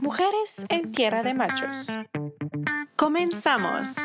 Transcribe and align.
Mujeres 0.00 0.66
en 0.68 0.92
Tierra 0.92 1.22
de 1.22 1.34
Machos. 1.34 1.88
Comenzamos. 2.96 3.96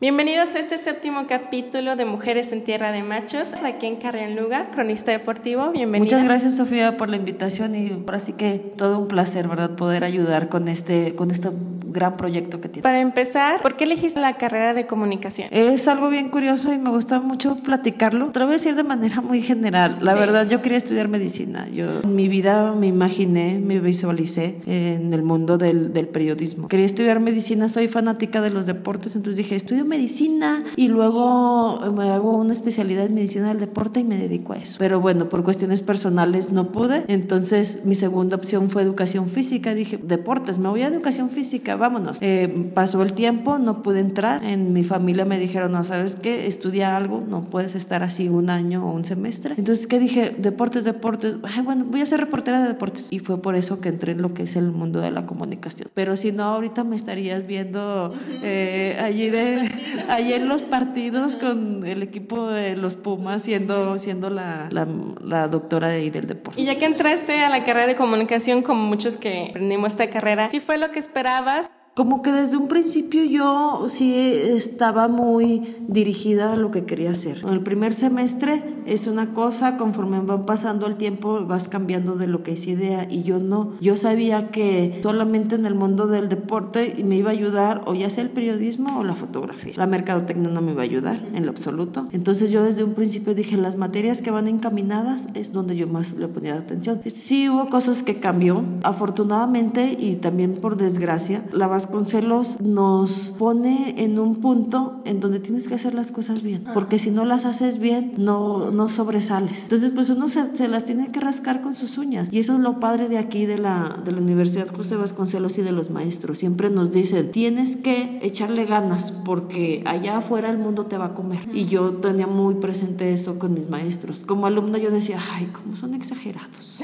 Bienvenidos 0.00 0.54
a 0.54 0.58
este 0.58 0.78
séptimo 0.78 1.26
capítulo 1.26 1.96
de 1.96 2.04
Mujeres 2.04 2.52
en 2.52 2.64
Tierra 2.64 2.92
de 2.92 3.02
Machos. 3.02 3.52
Raquel 3.60 3.98
Carrianluga, 3.98 4.70
cronista 4.70 5.12
deportivo. 5.12 5.70
Bienvenida. 5.70 6.04
Muchas 6.04 6.24
gracias, 6.24 6.56
Sofía, 6.56 6.96
por 6.96 7.10
la 7.10 7.16
invitación 7.16 7.74
y 7.74 7.90
por 7.90 8.14
así 8.14 8.32
que 8.32 8.58
todo 8.58 8.98
un 8.98 9.08
placer, 9.08 9.48
¿verdad? 9.48 9.76
Poder 9.76 10.04
ayudar 10.04 10.48
con 10.48 10.68
este, 10.68 11.14
con 11.14 11.30
este 11.30 11.50
gran 11.94 12.16
proyecto 12.16 12.60
que 12.60 12.68
tiene. 12.68 12.82
Para 12.82 13.00
empezar, 13.00 13.62
¿por 13.62 13.76
qué 13.76 13.84
elegiste 13.84 14.20
la 14.20 14.36
carrera 14.36 14.74
de 14.74 14.86
comunicación? 14.86 15.48
Es 15.50 15.88
algo 15.88 16.10
bien 16.10 16.28
curioso 16.28 16.72
y 16.74 16.78
me 16.78 16.90
gusta 16.90 17.20
mucho 17.20 17.56
platicarlo. 17.56 18.26
Te 18.28 18.40
lo 18.40 18.46
voy 18.46 18.54
a 18.54 18.56
decir 18.56 18.74
de 18.74 18.84
manera 18.84 19.20
muy 19.20 19.40
general. 19.40 19.98
La 20.00 20.14
verdad, 20.14 20.46
yo 20.46 20.60
quería 20.60 20.76
estudiar 20.76 21.08
medicina. 21.08 21.68
Yo 21.68 22.00
en 22.02 22.14
mi 22.14 22.28
vida 22.28 22.72
me 22.74 22.88
imaginé, 22.88 23.58
me 23.64 23.80
visualicé 23.80 24.60
en 24.66 25.14
el 25.14 25.22
mundo 25.22 25.56
del, 25.56 25.92
del 25.92 26.08
periodismo. 26.08 26.68
Quería 26.68 26.86
estudiar 26.86 27.20
medicina, 27.20 27.68
soy 27.68 27.88
fanática 27.88 28.40
de 28.40 28.50
los 28.50 28.66
deportes, 28.66 29.14
entonces 29.14 29.36
dije, 29.36 29.54
estudio 29.54 29.84
medicina 29.84 30.64
y 30.76 30.88
luego 30.88 31.80
me 31.96 32.10
hago 32.10 32.36
una 32.36 32.52
especialidad 32.52 33.06
en 33.06 33.14
medicina 33.14 33.48
del 33.48 33.60
deporte 33.60 34.00
y 34.00 34.04
me 34.04 34.18
dedico 34.18 34.52
a 34.52 34.56
eso. 34.56 34.76
Pero 34.78 35.00
bueno, 35.00 35.28
por 35.28 35.44
cuestiones 35.44 35.82
personales 35.82 36.50
no 36.50 36.72
pude, 36.72 37.04
entonces 37.08 37.84
mi 37.84 37.94
segunda 37.94 38.36
opción 38.36 38.70
fue 38.70 38.82
educación 38.82 39.28
física. 39.28 39.74
Dije, 39.74 39.98
deportes, 40.02 40.58
me 40.58 40.68
voy 40.68 40.82
a 40.82 40.88
educación 40.88 41.30
física, 41.30 41.76
vámonos. 41.84 42.16
Eh, 42.22 42.70
pasó 42.72 43.02
el 43.02 43.12
tiempo, 43.12 43.58
no 43.58 43.82
pude 43.82 44.00
entrar. 44.00 44.42
En 44.42 44.72
mi 44.72 44.84
familia 44.84 45.26
me 45.26 45.38
dijeron, 45.38 45.72
no, 45.72 45.84
¿sabes 45.84 46.16
qué? 46.16 46.46
Estudia 46.46 46.96
algo, 46.96 47.22
no 47.28 47.44
puedes 47.44 47.74
estar 47.74 48.02
así 48.02 48.30
un 48.30 48.48
año 48.48 48.88
o 48.88 48.92
un 48.94 49.04
semestre. 49.04 49.54
Entonces, 49.58 49.86
¿qué 49.86 49.98
dije? 49.98 50.34
Deportes, 50.38 50.84
deportes. 50.84 51.36
Ay, 51.42 51.60
bueno, 51.60 51.84
voy 51.84 52.00
a 52.00 52.06
ser 52.06 52.20
reportera 52.20 52.62
de 52.62 52.68
deportes. 52.68 53.12
Y 53.12 53.18
fue 53.18 53.42
por 53.42 53.54
eso 53.54 53.82
que 53.82 53.90
entré 53.90 54.12
en 54.12 54.22
lo 54.22 54.32
que 54.32 54.44
es 54.44 54.56
el 54.56 54.72
mundo 54.72 55.00
de 55.00 55.10
la 55.10 55.26
comunicación. 55.26 55.90
Pero 55.92 56.16
si 56.16 56.32
no, 56.32 56.44
ahorita 56.44 56.84
me 56.84 56.96
estarías 56.96 57.46
viendo 57.46 58.14
eh, 58.42 58.98
allí 59.02 59.28
de 59.28 59.70
allí 60.08 60.32
en 60.32 60.48
los 60.48 60.62
partidos 60.62 61.36
con 61.36 61.84
el 61.86 62.02
equipo 62.02 62.48
de 62.48 62.76
los 62.76 62.96
Pumas 62.96 63.42
siendo, 63.42 63.98
siendo 63.98 64.30
la, 64.30 64.68
la, 64.70 64.88
la 65.22 65.48
doctora 65.48 65.88
de 65.88 65.96
ahí 65.96 66.08
del 66.08 66.26
deporte. 66.26 66.58
Y 66.58 66.64
ya 66.64 66.78
que 66.78 66.86
entraste 66.86 67.42
a 67.42 67.50
la 67.50 67.62
carrera 67.62 67.88
de 67.88 67.94
comunicación, 67.94 68.62
como 68.62 68.82
muchos 68.84 69.18
que 69.18 69.48
aprendimos 69.50 69.92
esta 69.92 70.08
carrera, 70.08 70.48
¿sí 70.48 70.60
fue 70.60 70.78
lo 70.78 70.90
que 70.90 70.98
esperabas? 70.98 71.70
Como 71.94 72.22
que 72.22 72.32
desde 72.32 72.56
un 72.56 72.66
principio 72.66 73.22
yo 73.22 73.84
sí 73.88 74.14
estaba 74.16 75.06
muy 75.06 75.76
dirigida 75.86 76.52
a 76.52 76.56
lo 76.56 76.72
que 76.72 76.84
quería 76.84 77.12
hacer. 77.12 77.38
En 77.44 77.50
el 77.50 77.60
primer 77.60 77.94
semestre 77.94 78.64
es 78.84 79.06
una 79.06 79.32
cosa, 79.32 79.76
conforme 79.76 80.20
va 80.20 80.44
pasando 80.44 80.86
el 80.86 80.96
tiempo 80.96 81.44
vas 81.46 81.68
cambiando 81.68 82.16
de 82.16 82.26
lo 82.26 82.42
que 82.42 82.52
es 82.52 82.66
idea 82.66 83.06
y 83.08 83.22
yo 83.22 83.38
no. 83.38 83.74
Yo 83.80 83.96
sabía 83.96 84.50
que 84.50 84.98
solamente 85.04 85.54
en 85.54 85.66
el 85.66 85.76
mundo 85.76 86.08
del 86.08 86.28
deporte 86.28 86.96
me 87.04 87.16
iba 87.16 87.30
a 87.30 87.32
ayudar 87.32 87.82
o 87.86 87.94
ya 87.94 88.10
sea 88.10 88.24
el 88.24 88.30
periodismo 88.30 88.98
o 88.98 89.04
la 89.04 89.14
fotografía. 89.14 89.74
La 89.76 89.86
mercadotecnia 89.86 90.50
no 90.50 90.62
me 90.62 90.72
iba 90.72 90.82
a 90.82 90.84
ayudar 90.84 91.20
en 91.32 91.44
lo 91.44 91.52
absoluto. 91.52 92.08
Entonces 92.10 92.50
yo 92.50 92.64
desde 92.64 92.82
un 92.82 92.94
principio 92.94 93.36
dije 93.36 93.56
las 93.56 93.76
materias 93.76 94.20
que 94.20 94.32
van 94.32 94.48
encaminadas 94.48 95.28
es 95.34 95.52
donde 95.52 95.76
yo 95.76 95.86
más 95.86 96.14
le 96.14 96.26
ponía 96.26 96.54
atención. 96.54 97.00
Sí 97.06 97.48
hubo 97.48 97.68
cosas 97.68 98.02
que 98.02 98.16
cambió, 98.16 98.64
afortunadamente 98.82 99.96
y 99.96 100.16
también 100.16 100.56
por 100.56 100.76
desgracia. 100.76 101.44
La 101.52 101.68
Vasconcelos 101.84 102.62
nos 102.62 103.34
pone 103.38 103.94
en 104.02 104.18
un 104.18 104.36
punto 104.36 105.02
en 105.04 105.20
donde 105.20 105.38
tienes 105.38 105.68
que 105.68 105.74
hacer 105.74 105.94
las 105.94 106.12
cosas 106.12 106.42
bien, 106.42 106.64
porque 106.72 106.98
si 106.98 107.10
no 107.10 107.26
las 107.26 107.44
haces 107.44 107.78
bien 107.78 108.12
no, 108.16 108.70
no 108.70 108.88
sobresales. 108.88 109.64
Entonces 109.64 109.92
pues 109.92 110.08
uno 110.08 110.30
se, 110.30 110.56
se, 110.56 110.66
las 110.66 110.86
tiene 110.86 111.12
que 111.12 111.20
rascar 111.20 111.60
con 111.60 111.74
sus 111.74 111.98
uñas 111.98 112.28
y 112.32 112.38
eso 112.38 112.54
es 112.54 112.60
lo 112.60 112.80
padre 112.80 113.10
de 113.10 113.18
aquí 113.18 113.44
de 113.44 113.58
la, 113.58 114.00
de 114.02 114.12
la 114.12 114.20
Universidad 114.20 114.74
José 114.74 114.96
Vasconcelos 114.96 115.58
y 115.58 115.62
de 115.62 115.72
los 115.72 115.90
maestros. 115.90 116.38
Siempre 116.38 116.70
nos 116.70 116.90
dicen, 116.90 117.30
tienes 117.30 117.76
que 117.76 118.18
echarle 118.22 118.64
ganas 118.64 119.10
porque 119.10 119.82
allá 119.84 120.18
afuera 120.18 120.48
el 120.48 120.56
mundo 120.56 120.86
te 120.86 120.96
va 120.96 121.06
a 121.06 121.14
comer. 121.14 121.40
Y 121.52 121.66
yo 121.66 121.90
tenía 121.96 122.26
muy 122.26 122.54
presente 122.54 123.12
eso 123.12 123.38
con 123.38 123.52
mis 123.52 123.68
maestros. 123.68 124.24
Como 124.24 124.46
alumna 124.46 124.78
yo 124.78 124.90
decía, 124.90 125.18
ay, 125.34 125.50
cómo 125.52 125.76
son 125.76 125.92
exagerados. 125.92 126.80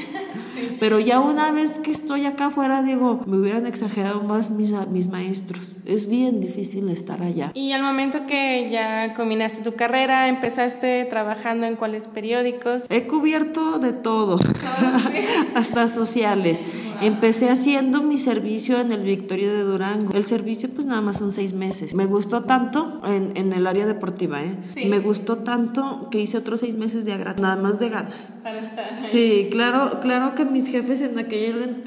Sí. 0.61 0.77
Pero 0.79 1.01
ya 1.01 1.21
una 1.21 1.51
vez 1.51 1.79
que 1.79 1.91
estoy 1.91 2.27
acá 2.27 2.47
afuera, 2.47 2.83
digo, 2.83 3.21
me 3.27 3.39
hubieran 3.39 3.67
exagerado 3.67 4.23
más 4.23 4.51
mis, 4.51 4.73
mis 4.89 5.09
maestros. 5.09 5.77
Es 5.87 6.09
bien 6.09 6.41
difícil 6.41 6.89
estar 6.91 7.23
allá. 7.23 7.53
Y 7.55 7.73
al 7.73 7.83
momento 7.83 8.27
que 8.27 8.69
ya 8.71 9.15
combinaste 9.15 9.63
tu 9.63 9.75
carrera, 9.75 10.29
empezaste 10.29 11.05
trabajando 11.07 11.67
en 11.67 11.77
cuáles 11.77 12.07
periódicos? 12.09 12.85
He 12.91 13.07
cubierto 13.07 13.79
de 13.79 13.93
todo, 13.93 14.39
¿Sí? 14.39 14.45
hasta 15.55 15.89
sociales. 15.89 16.61
Wow. 16.61 17.09
Empecé 17.09 17.49
haciendo 17.49 18.03
mi 18.03 18.19
servicio 18.19 18.79
en 18.79 18.93
el 18.93 19.03
Victoria 19.03 19.53
de 19.53 19.63
Durango. 19.63 20.13
El 20.13 20.25
servicio 20.25 20.69
pues 20.75 20.87
nada 20.87 21.01
más 21.01 21.19
son 21.19 21.33
seis 21.33 21.53
meses. 21.53 21.95
Me 21.95 22.07
gustó 22.07 22.45
tanto 22.45 23.01
en, 23.07 23.33
en 23.37 23.53
el 23.53 23.67
área 23.67 23.87
deportiva, 23.87 24.43
¿eh? 24.43 24.57
Sí. 24.75 24.87
Me 24.87 24.99
gustó 24.99 25.39
tanto 25.39 26.09
que 26.11 26.21
hice 26.21 26.37
otros 26.39 26.61
seis 26.61 26.75
meses 26.75 27.05
de 27.05 27.13
agra 27.13 27.35
nada 27.35 27.57
más 27.57 27.79
de 27.79 27.89
ganas. 27.89 28.35
Para 28.43 28.59
estar. 28.59 28.97
Sí, 28.97 29.49
claro, 29.51 30.01
claro 30.01 30.35
que 30.35 30.45
mis 30.51 30.69
jefes 30.69 31.01
en 31.01 31.19
aquel 31.19 31.83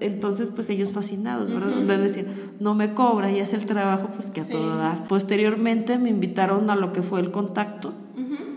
entonces 0.00 0.50
pues 0.50 0.68
ellos 0.70 0.92
fascinados, 0.92 1.50
¿verdad? 1.50 1.68
Uh 1.68 1.72
-huh. 1.72 1.76
Donde 1.76 1.98
decían, 1.98 2.26
no 2.60 2.74
me 2.74 2.94
cobra 2.94 3.30
y 3.30 3.40
hace 3.40 3.56
el 3.56 3.66
trabajo 3.66 4.08
pues 4.12 4.30
que 4.30 4.40
a 4.40 4.44
sí. 4.44 4.52
todo 4.52 4.76
dar. 4.76 5.06
Posteriormente 5.08 5.98
me 5.98 6.10
invitaron 6.10 6.70
a 6.70 6.76
lo 6.76 6.92
que 6.92 7.02
fue 7.02 7.20
el 7.20 7.30
contacto. 7.30 7.92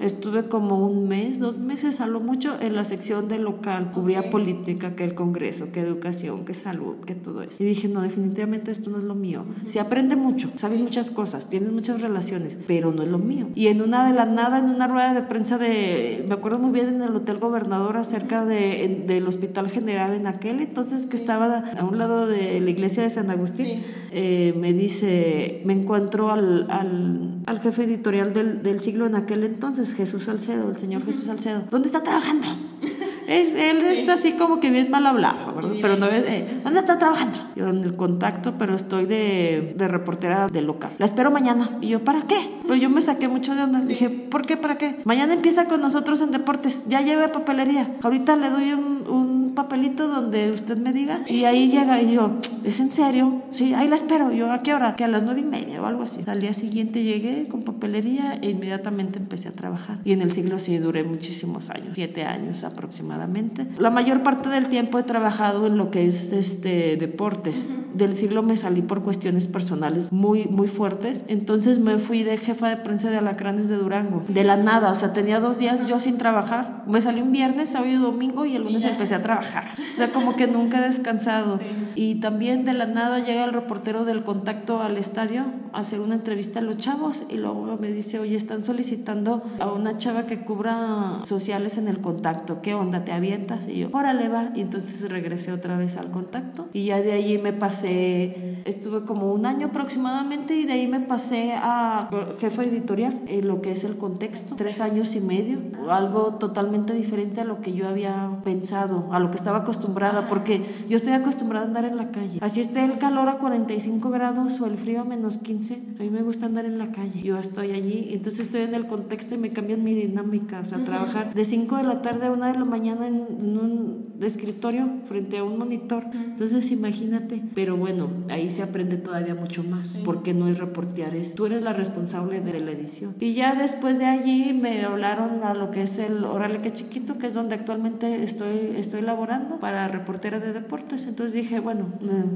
Estuve 0.02 0.46
como 0.46 0.86
un 0.86 1.08
mes, 1.08 1.40
dos 1.40 1.58
meses 1.58 2.02
a 2.02 2.08
lo 2.08 2.20
mucho 2.20 2.58
en 2.60 2.76
la 2.76 2.84
sección 2.84 3.28
de 3.28 3.40
local. 3.40 3.92
Cubría 3.94 4.20
okay. 4.20 4.32
política, 4.32 4.96
que 4.96 5.04
el 5.04 5.14
Congreso, 5.14 5.72
que 5.72 5.80
educación, 5.80 6.44
que 6.46 6.54
salud, 6.54 6.96
que 7.06 7.16
todo 7.16 7.44
eso. 7.44 7.64
Y 7.64 7.66
dije, 7.68 7.88
no, 7.88 8.02
definitivamente 8.02 8.72
esto 8.72 8.90
no 8.90 8.98
es 8.98 9.04
lo 9.04 9.16
mío. 9.16 9.46
Uh 9.48 9.66
-huh. 9.66 9.68
Se 9.68 9.80
aprende 9.80 10.16
mucho, 10.16 10.50
sabes 10.56 10.80
muchas 10.80 11.12
cosas, 11.12 11.50
tienes 11.50 11.72
muchas 11.72 12.02
relaciones, 12.02 12.58
pero 12.68 12.92
no 12.92 13.04
es 13.04 13.10
lo 13.10 13.20
mío. 13.20 13.48
Y 13.56 13.68
en 13.68 13.82
una 13.82 14.06
de 14.08 14.14
la 14.14 14.26
nada, 14.26 14.60
en 14.60 14.66
una 14.66 14.88
rueda 14.88 15.14
de 15.14 15.22
prensa 15.22 15.58
de, 15.58 16.26
me 16.28 16.34
acuerdo 16.34 16.58
muy 16.60 16.72
bien, 16.72 16.88
en 16.88 17.02
el 17.02 17.16
Hotel 17.16 17.38
Gobernador, 17.38 17.98
acerca 17.98 18.46
de, 18.46 18.86
en, 18.86 19.08
del 19.08 19.28
Hospital 19.28 19.70
General 19.70 20.14
en 20.14 20.28
aquel 20.28 20.60
entonces, 20.62 21.06
que 21.06 21.18
sí. 21.18 21.24
estaba 21.24 21.64
a 21.80 21.84
un 21.86 21.98
lado 21.98 22.28
de 22.28 22.60
la 22.60 22.70
iglesia 22.70 23.04
de 23.04 23.10
San 23.10 23.30
Agustín, 23.30 23.66
sí. 23.66 23.84
eh, 24.12 24.54
me 24.58 24.74
dice, 24.74 25.62
me 25.66 25.74
encuentro 25.74 26.32
al, 26.32 26.70
al, 26.70 27.42
al 27.46 27.60
jefe 27.60 27.84
editorial 27.84 28.34
del, 28.34 28.64
del 28.64 28.80
siglo 28.80 29.06
en 29.06 29.16
aquel 29.16 29.44
entonces, 29.44 29.91
Jesús 29.96 30.24
Salcedo, 30.24 30.70
el 30.70 30.78
señor 30.78 31.04
Jesús 31.06 31.26
Salcedo. 31.26 31.64
¿Dónde 31.70 31.88
está 31.88 32.04
trabajando? 32.04 32.48
Es, 33.28 33.56
él 33.56 33.78
sí. 33.80 34.00
está 34.00 34.14
así 34.14 34.34
como 34.34 34.60
que 34.60 34.70
bien 34.72 34.92
mal 34.92 35.06
hablado, 35.06 35.54
¿verdad? 35.54 35.72
Pero 35.82 35.96
no 35.96 36.08
eh, 36.08 36.60
¿dónde 36.66 36.80
está 36.80 36.98
trabajando? 36.98 37.38
Yo 37.56 37.70
en 37.70 37.82
el 37.84 37.96
contacto, 37.96 38.56
pero 38.58 38.76
estoy 38.76 39.06
de, 39.06 39.74
de 39.78 39.88
reportera 39.88 40.50
de 40.50 40.62
local. 40.62 40.92
La 40.98 41.06
espero 41.06 41.32
mañana. 41.32 41.70
Y 41.80 41.90
yo, 41.90 42.04
¿para 42.04 42.24
qué? 42.24 42.36
Pero 42.64 42.76
yo 42.76 42.90
me 42.90 43.02
saqué 43.02 43.30
mucho 43.30 43.56
de 43.56 43.64
onda. 43.64 43.80
Sí. 43.80 43.88
Dije, 43.88 44.10
¿por 44.10 44.42
qué? 44.42 44.58
¿Para 44.58 44.78
qué? 44.78 44.98
Mañana 45.06 45.34
empieza 45.34 45.66
con 45.66 45.80
nosotros 45.80 46.20
en 46.20 46.32
deportes. 46.32 46.86
Ya 46.90 47.00
lleve 47.02 47.30
papelería. 47.30 47.96
Ahorita 48.02 48.36
le 48.36 48.50
doy 48.50 48.74
un, 48.74 49.08
un 49.08 49.21
papelito 49.54 50.08
donde 50.08 50.52
usted 50.52 50.78
me 50.78 50.94
diga. 50.94 51.22
Y 51.28 51.46
ahí 51.46 51.70
llega 51.70 52.02
y 52.02 52.14
yo, 52.14 52.40
¿es 52.64 52.80
en 52.80 52.92
serio? 52.92 53.42
Sí, 53.50 53.74
ahí 53.74 53.88
la 53.88 53.96
espero. 53.96 54.32
Yo, 54.32 54.52
¿a 54.52 54.62
qué 54.64 54.74
hora? 54.74 54.96
Que 54.96 55.04
a 55.04 55.08
las 55.08 55.24
nueve 55.24 55.42
y 55.42 55.46
media 55.46 55.82
o 55.82 55.86
algo 55.86 56.04
así. 56.04 56.22
Al 56.28 56.42
día 56.42 56.54
siguiente 56.54 57.04
llegué 57.04 57.48
con 57.48 57.64
papelería 57.64 58.36
e 58.42 58.50
inmediatamente 58.50 59.20
empecé 59.20 59.50
a 59.50 59.52
trabajar. 59.52 60.00
Y 60.04 60.14
en 60.14 60.22
el 60.22 60.32
siglo 60.32 60.60
sí 60.60 60.78
duré 60.78 61.04
muchísimos 61.04 61.70
años, 61.70 61.92
siete 61.96 62.24
años 62.24 62.64
aproximadamente. 62.64 63.68
La 63.78 63.90
mayor 63.90 64.24
parte 64.24 64.50
del 64.50 64.68
tiempo 64.68 65.00
he 65.00 65.04
trabajado 65.04 65.68
en 65.68 65.78
lo 65.78 65.92
que 65.92 66.08
es 66.08 66.32
este 66.34 66.98
deportes. 66.98 67.74
Uh 67.74 67.80
-huh. 67.80 67.98
Del 67.98 68.16
siglo 68.16 68.44
me 68.44 68.58
salí 68.58 68.82
por 68.82 69.04
cuestiones 69.04 69.48
personales 69.48 70.12
muy 70.12 70.46
muy 70.46 70.68
fuertes. 70.68 71.24
Entonces 71.28 71.80
me 71.80 71.98
fui 71.98 72.24
de 72.24 72.38
jefa 72.38 72.70
de 72.70 72.78
prensa 72.78 73.10
de 73.10 73.18
Alacranes 73.18 73.68
de 73.68 73.76
Durango. 73.78 74.24
De 74.28 74.44
la 74.44 74.58
nada, 74.58 74.92
o 74.92 74.96
sea, 74.96 75.14
tenía 75.14 75.40
dos 75.40 75.60
días 75.60 75.88
yo 75.88 76.00
sin 76.00 76.18
trabajar. 76.18 76.84
Me 76.88 77.02
salí 77.02 77.22
un 77.22 77.32
viernes, 77.32 77.70
sábado 77.70 77.92
y 77.92 77.96
domingo 77.96 78.46
y 78.46 78.56
el 78.56 78.64
lunes 78.64 78.84
empecé 78.86 79.16
a 79.16 79.22
trabajar. 79.22 79.41
O 79.42 79.98
sea, 79.98 80.12
como 80.12 80.36
que 80.36 80.48
nunca 80.48 80.80
he 80.80 80.88
descansado. 80.88 81.58
Sí. 81.58 81.66
Y 81.96 82.16
también 82.16 82.66
de 82.66 82.74
la 82.74 82.86
nada 82.86 83.20
llega 83.20 83.44
el 83.44 83.54
reportero 83.54 84.06
del 84.06 84.24
contacto 84.24 84.82
al 84.82 84.98
estadio 84.98 85.46
hacer 85.74 86.00
una 86.00 86.16
entrevista 86.16 86.60
a 86.60 86.62
los 86.62 86.78
chavos 86.78 87.24
y 87.30 87.38
luego 87.38 87.78
me 87.80 87.92
dice, 87.92 88.20
oye, 88.20 88.36
están 88.36 88.64
solicitando 88.64 89.44
a 89.60 89.72
una 89.72 89.98
chava 89.98 90.26
que 90.26 90.42
cubra 90.42 91.22
sociales 91.24 91.78
en 91.78 91.88
el 91.88 92.02
contacto. 92.02 92.62
¿Qué 92.62 92.74
onda? 92.74 93.04
¿Te 93.06 93.12
avientas? 93.12 93.68
Y 93.68 93.80
yo, 93.80 93.90
órale, 93.92 94.30
va. 94.30 94.52
Y 94.56 94.62
entonces 94.62 95.10
regresé 95.10 95.52
otra 95.52 95.78
vez 95.78 95.98
al 95.98 96.12
contacto. 96.12 96.68
Y 96.74 96.86
ya 96.86 97.02
de 97.02 97.14
allí 97.14 97.38
me 97.38 97.54
pasé, 97.54 98.62
estuve 98.66 99.06
como 99.06 99.34
un 99.34 99.46
año 99.46 99.68
aproximadamente 99.68 100.56
y 100.56 100.66
de 100.66 100.74
ahí 100.74 100.88
me 100.88 101.00
pasé 101.00 101.54
a 101.56 102.10
jefe 102.40 102.64
editorial 102.64 103.22
en 103.28 103.48
lo 103.48 103.62
que 103.62 103.72
es 103.72 103.84
el 103.84 103.98
contexto. 103.98 104.56
Tres 104.56 104.80
años 104.80 105.16
y 105.16 105.22
medio. 105.22 105.60
Algo 105.90 106.36
totalmente 106.36 106.94
diferente 106.94 107.42
a 107.42 107.46
lo 107.46 107.62
que 107.62 107.74
yo 107.74 107.88
había 107.88 108.40
pensado, 108.44 109.08
a 109.12 109.20
lo 109.20 109.32
que 109.32 109.38
estaba 109.38 109.60
acostumbrada, 109.60 110.28
porque 110.28 110.64
yo 110.88 110.98
estoy 110.98 111.14
acostumbrada 111.14 111.66
a 111.66 111.68
andar 111.68 111.86
en 111.86 111.98
la 111.98 112.12
calle. 112.12 112.40
Así 112.42 112.62
esté 112.62 112.84
el 112.84 112.98
calor 112.98 113.30
a 113.30 113.38
45 113.38 114.10
grados 114.10 114.60
o 114.62 114.66
el 114.66 114.78
frío 114.78 115.02
a 115.02 115.04
menos 115.04 115.38
15 115.38 115.61
15, 115.62 115.82
a 116.00 116.04
mí 116.04 116.10
me 116.10 116.24
gusta 116.24 116.48
andar 116.48 116.66
en 116.66 116.80
la 116.80 116.92
calle. 116.92 117.22
Yo 117.22 117.38
estoy 117.38 117.72
allí, 117.72 118.10
entonces 118.12 118.48
estoy 118.48 118.62
en 118.62 118.74
el 118.74 118.88
contexto 118.88 119.36
y 119.36 119.38
me 119.38 119.52
cambian 119.52 119.84
mi 119.84 119.94
dinámica. 119.94 120.60
O 120.60 120.66
sea, 120.66 120.84
trabajar 120.84 121.34
de 121.34 121.46
5 121.46 121.78
de 121.78 121.84
la 121.84 122.02
tarde 122.02 122.26
a 122.26 122.32
1 122.32 122.46
de 122.48 122.54
la 122.54 122.66
mañana 122.66 123.08
en, 123.08 123.22
un 123.22 124.16
escritorio 124.22 124.90
frente 125.06 125.38
a 125.38 125.44
un 125.44 125.58
monitor. 125.58 126.06
Entonces, 126.14 126.72
imagínate. 126.72 127.44
Pero 127.54 127.78
bueno, 127.78 128.10
ahí 128.30 128.50
se 128.50 128.64
aprende 128.64 128.98
todavía 128.98 129.36
mucho 129.36 129.64
más, 129.64 130.00
porque 130.04 130.34
no 130.34 130.48
es 130.48 130.58
reportear, 130.58 131.16
es 131.16 131.36
tú 131.36 131.46
eres 131.46 131.62
la 131.62 131.74
responsable 131.74 132.42
de 132.42 132.60
la 132.60 132.72
edición. 132.72 133.16
Y 133.20 133.34
ya 133.34 133.56
después 133.56 134.00
de 134.00 134.06
allí 134.06 134.54
me 134.54 134.84
hablaron 134.84 135.44
a 135.44 135.54
lo 135.54 135.72
que 135.72 135.84
es 135.84 135.98
el 135.98 136.24
Órale 136.24 136.62
que 136.62 136.72
chiquito, 136.72 137.18
que 137.18 137.28
es 137.28 137.34
donde 137.34 137.56
actualmente 137.56 138.24
estoy, 138.24 138.74
estoy 138.78 139.02
laborando 139.02 139.60
para 139.60 139.88
reportera 139.88 140.40
de 140.40 140.54
deportes. 140.54 141.06
Entonces 141.06 141.34
dije, 141.34 141.60
bueno, 141.60 141.88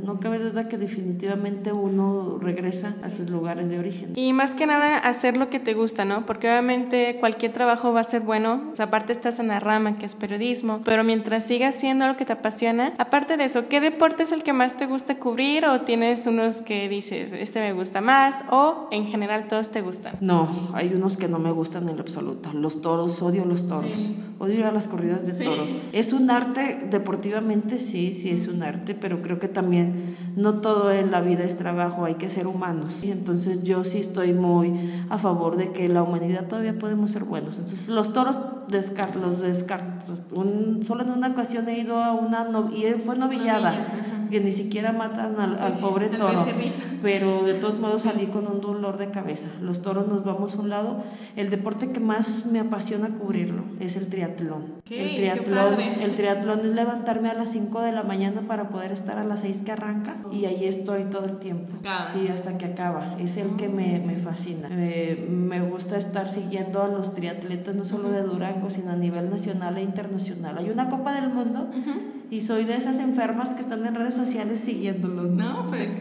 no, 0.03 0.19
cabe 0.19 0.39
duda 0.39 0.67
que 0.67 0.77
definitivamente 0.77 1.71
uno 1.71 2.37
regresa 2.39 2.95
a 3.03 3.09
sus 3.15 3.29
lugares 3.29 3.69
de 3.69 3.79
origen. 3.79 4.13
Y 4.15 4.33
más 4.33 4.55
que 4.55 4.65
nada 4.65 4.97
hacer 4.97 5.37
lo 5.37 5.49
que 5.49 5.59
te 5.59 5.73
gusta, 5.73 6.05
¿no? 6.05 6.25
Porque 6.25 6.47
obviamente 6.47 7.17
cualquier 7.19 7.53
trabajo 7.53 7.93
va 7.93 8.01
a 8.01 8.03
ser 8.03 8.21
bueno. 8.21 8.71
aparte 8.79 9.13
estás 9.13 9.39
en 9.39 9.47
la 9.47 9.59
rama 9.59 9.97
que 9.97 10.05
es 10.05 10.15
periodismo, 10.15 10.81
pero 10.83 11.03
mientras 11.03 11.45
sigas 11.45 11.75
haciendo 11.75 12.07
lo 12.07 12.15
que 12.15 12.25
te 12.25 12.33
apasiona, 12.33 12.93
aparte 12.97 13.37
de 13.37 13.45
eso, 13.45 13.67
¿qué 13.67 13.81
deporte 13.81 14.23
es 14.23 14.31
el 14.31 14.43
que 14.43 14.53
más 14.53 14.77
te 14.77 14.85
gusta 14.85 15.15
cubrir 15.17 15.65
o 15.65 15.81
tienes 15.81 16.27
unos 16.27 16.61
que 16.61 16.87
dices, 16.87 17.31
este 17.33 17.59
me 17.59 17.73
gusta 17.73 18.01
más 18.01 18.45
o 18.49 18.87
en 18.91 19.05
general 19.05 19.47
todos 19.47 19.71
te 19.71 19.81
gustan? 19.81 20.15
No, 20.21 20.47
hay 20.73 20.93
unos 20.93 21.17
que 21.17 21.27
no 21.27 21.39
me 21.39 21.51
gustan 21.51 21.89
en 21.89 21.97
lo 21.97 22.01
absoluto. 22.01 22.51
Los 22.53 22.81
toros, 22.81 23.21
odio 23.21 23.45
los 23.45 23.67
toros. 23.67 24.13
Odio 24.37 24.55
ir 24.55 24.65
a 24.65 24.71
las 24.71 24.87
corridas 24.87 25.25
de 25.25 25.45
toros. 25.45 25.75
Es 25.93 26.11
un 26.11 26.29
arte, 26.29 26.87
deportivamente 26.89 27.79
sí, 27.79 28.11
sí 28.11 28.29
es 28.29 28.47
un 28.47 28.63
arte, 28.63 28.93
pero 28.93 29.21
creo 29.21 29.39
que 29.39 29.47
también 29.47 30.17
no 30.35 30.55
todo 30.55 30.91
en 30.91 31.11
la 31.11 31.21
vida 31.21 31.43
es 31.43 31.57
trabajo, 31.57 32.05
hay 32.05 32.15
que 32.15 32.29
ser 32.29 32.47
humanos. 32.47 33.03
Y 33.03 33.11
entonces 33.11 33.63
yo 33.63 33.83
sí 33.83 33.99
estoy 33.99 34.33
muy 34.33 34.91
a 35.09 35.17
favor 35.17 35.55
de 35.57 35.71
que 35.71 35.87
la 35.87 36.03
humanidad 36.03 36.47
todavía 36.47 36.77
podemos 36.77 37.11
ser 37.11 37.23
buenos. 37.23 37.57
Entonces 37.57 37.89
los 37.89 38.13
toros 38.13 38.39
los 39.21 39.41
descartos. 39.41 40.21
Un, 40.31 40.81
solo 40.83 41.03
en 41.03 41.11
una 41.11 41.27
ocasión 41.27 41.67
he 41.69 41.79
ido 41.79 42.03
a 42.03 42.13
una 42.13 42.47
y 42.75 42.83
fue 42.99 43.17
novillada 43.17 43.85
que 44.29 44.39
ni 44.39 44.51
siquiera 44.51 44.91
matan 44.91 45.39
al, 45.39 45.77
pobre 45.77 46.09
toro. 46.09 46.45
Pero 47.01 47.43
de 47.43 47.53
todos 47.53 47.79
modos 47.79 48.03
salí 48.03 48.27
con 48.27 48.47
un 48.47 48.61
dolor 48.61 48.97
de 48.97 49.09
cabeza. 49.09 49.47
Los 49.61 49.81
toros 49.81 50.07
nos 50.07 50.23
vamos 50.23 50.55
a 50.55 50.61
un 50.61 50.69
lado. 50.69 51.03
El 51.35 51.49
deporte 51.49 51.91
que 51.91 51.99
más 51.99 52.47
me 52.47 52.59
apasiona 52.59 53.09
cubrirlo 53.09 53.63
es 53.79 53.95
el 53.95 54.07
triatlón. 54.07 54.81
el 54.89 55.15
triatlón, 55.15 55.79
el 55.79 56.15
triatlón 56.15 56.59
es 56.61 56.73
levantarme 56.73 57.29
a 57.29 57.33
las 57.33 57.51
5 57.51 57.81
de 57.81 57.91
la 57.91 58.03
mañana 58.03 58.41
para 58.41 58.69
poder 58.69 58.91
estar 58.91 59.17
a 59.17 59.23
las 59.23 59.41
6 59.41 59.63
que 59.65 59.71
arranca 59.71 60.17
y 60.31 60.45
ahí 60.45 60.65
estoy 60.65 61.05
todo 61.05 61.25
el 61.25 61.37
tiempo. 61.37 61.77
Sí, 62.11 62.27
hasta 62.27 62.57
que 62.57 62.65
acaba. 62.65 63.17
Es 63.19 63.37
el 63.37 63.55
que 63.55 63.67
me, 63.67 63.99
me 63.99 64.17
fascina. 64.17 64.69
me 64.69 65.61
gusta 65.61 65.97
estar 65.97 66.29
siguiendo 66.29 66.83
a 66.83 66.87
los 66.87 67.13
triatletas, 67.13 67.75
no 67.75 67.85
solo 67.85 68.09
de 68.11 68.23
Durango, 68.23 68.69
sino 68.69 68.91
a 68.91 68.95
nivel 68.95 69.29
nacional 69.29 69.77
e 69.77 69.83
internacional. 69.83 70.57
Hay 70.57 70.69
una 70.69 70.89
Copa 70.89 71.13
del 71.13 71.33
Mundo 71.33 71.69
y 72.29 72.41
soy 72.41 72.65
de 72.65 72.75
esas 72.75 72.99
enfermas 72.99 73.53
que 73.53 73.61
están 73.61 73.85
en 73.85 73.95
redes 73.95 74.15
sociales 74.15 74.59
siguiéndolos. 74.59 75.31
No, 75.31 75.67
pues. 75.67 75.93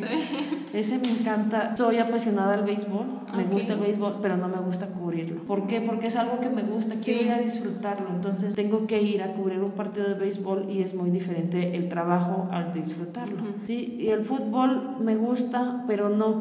Ese 0.73 0.99
me 0.99 1.09
encanta. 1.09 1.77
Soy 1.77 1.99
apasionada 1.99 2.55
al 2.55 2.65
béisbol, 2.65 3.07
me 3.37 3.45
gusta 3.45 3.75
el 3.75 3.81
béisbol, 3.81 4.19
pero 4.21 4.37
no 4.37 4.49
me 4.49 4.59
gusta 4.59 4.87
cubrirlo. 4.89 5.43
¿Por 5.43 5.67
qué? 5.67 5.81
Porque 5.81 6.09
es 6.09 6.17
algo 6.17 6.41
que 6.41 6.51
me 6.51 6.63
gusta, 6.63 6.95
quiero 7.03 7.23
ir 7.23 7.33
a 7.33 7.39
disfrutarlo. 7.39 8.09
Entonces 8.11 8.55
tengo 8.55 8.87
que 8.87 9.03
ir 9.03 9.23
a 9.23 9.33
cubrir 9.35 9.61
un 9.61 9.73
partido 9.73 10.09
de 10.09 10.15
béisbol 10.15 10.71
y 10.71 10.83
es 10.83 10.95
muy 10.95 11.11
diferente 11.11 11.77
el 11.77 11.89
trabajo 11.89 12.49
al 12.51 12.73
disfrutarlo. 12.73 13.39
Sí, 13.67 13.97
y 14.01 14.09
el 14.09 14.23
fútbol 14.23 14.97
me 15.01 15.17
gusta, 15.17 15.85
pero 15.87 16.09
no 16.09 16.33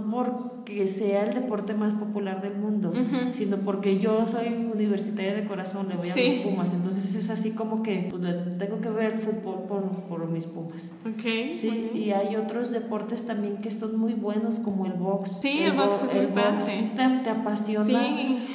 porque 0.64 0.88
sea 0.88 1.26
el 1.26 1.34
deporte 1.34 1.74
más 1.74 1.94
popular 1.94 2.42
del 2.42 2.56
mundo, 2.56 2.94
sino 3.34 3.58
porque 3.58 4.00
yo 4.00 4.28
soy 4.28 4.48
universitaria 4.48 5.34
de 5.36 5.46
corazón, 5.46 5.90
le 5.90 5.96
voy 5.96 6.10
a 6.10 6.16
mis 6.16 6.36
Pumas. 6.36 6.72
Entonces 6.74 7.16
es 7.16 7.30
así 7.30 7.52
como 7.52 7.84
que 7.84 8.08
pues, 8.10 8.22
tengo 8.58 8.80
que 8.80 8.90
ver 8.90 9.14
el 9.14 9.20
fútbol 9.20 9.64
por, 9.68 10.30
mis 10.30 10.48
pumas. 10.48 10.92
Okay, 11.18 11.54
sí, 11.54 11.92
y 11.94 12.12
hay 12.12 12.38
otros 12.38 12.72
deportes 12.72 13.28
también 13.28 13.58
que 13.58 13.72
son 13.72 14.00
muy 14.00 14.14
buenos, 14.14 14.60
como 14.60 14.86
el 14.86 14.94
box. 14.94 15.40
Sí, 15.42 15.64
el, 15.64 15.74
box 15.74 16.04
es 16.04 16.14
el 16.16 16.28
box 16.28 16.66
te, 17.24 17.30
apasiona. 17.30 18.00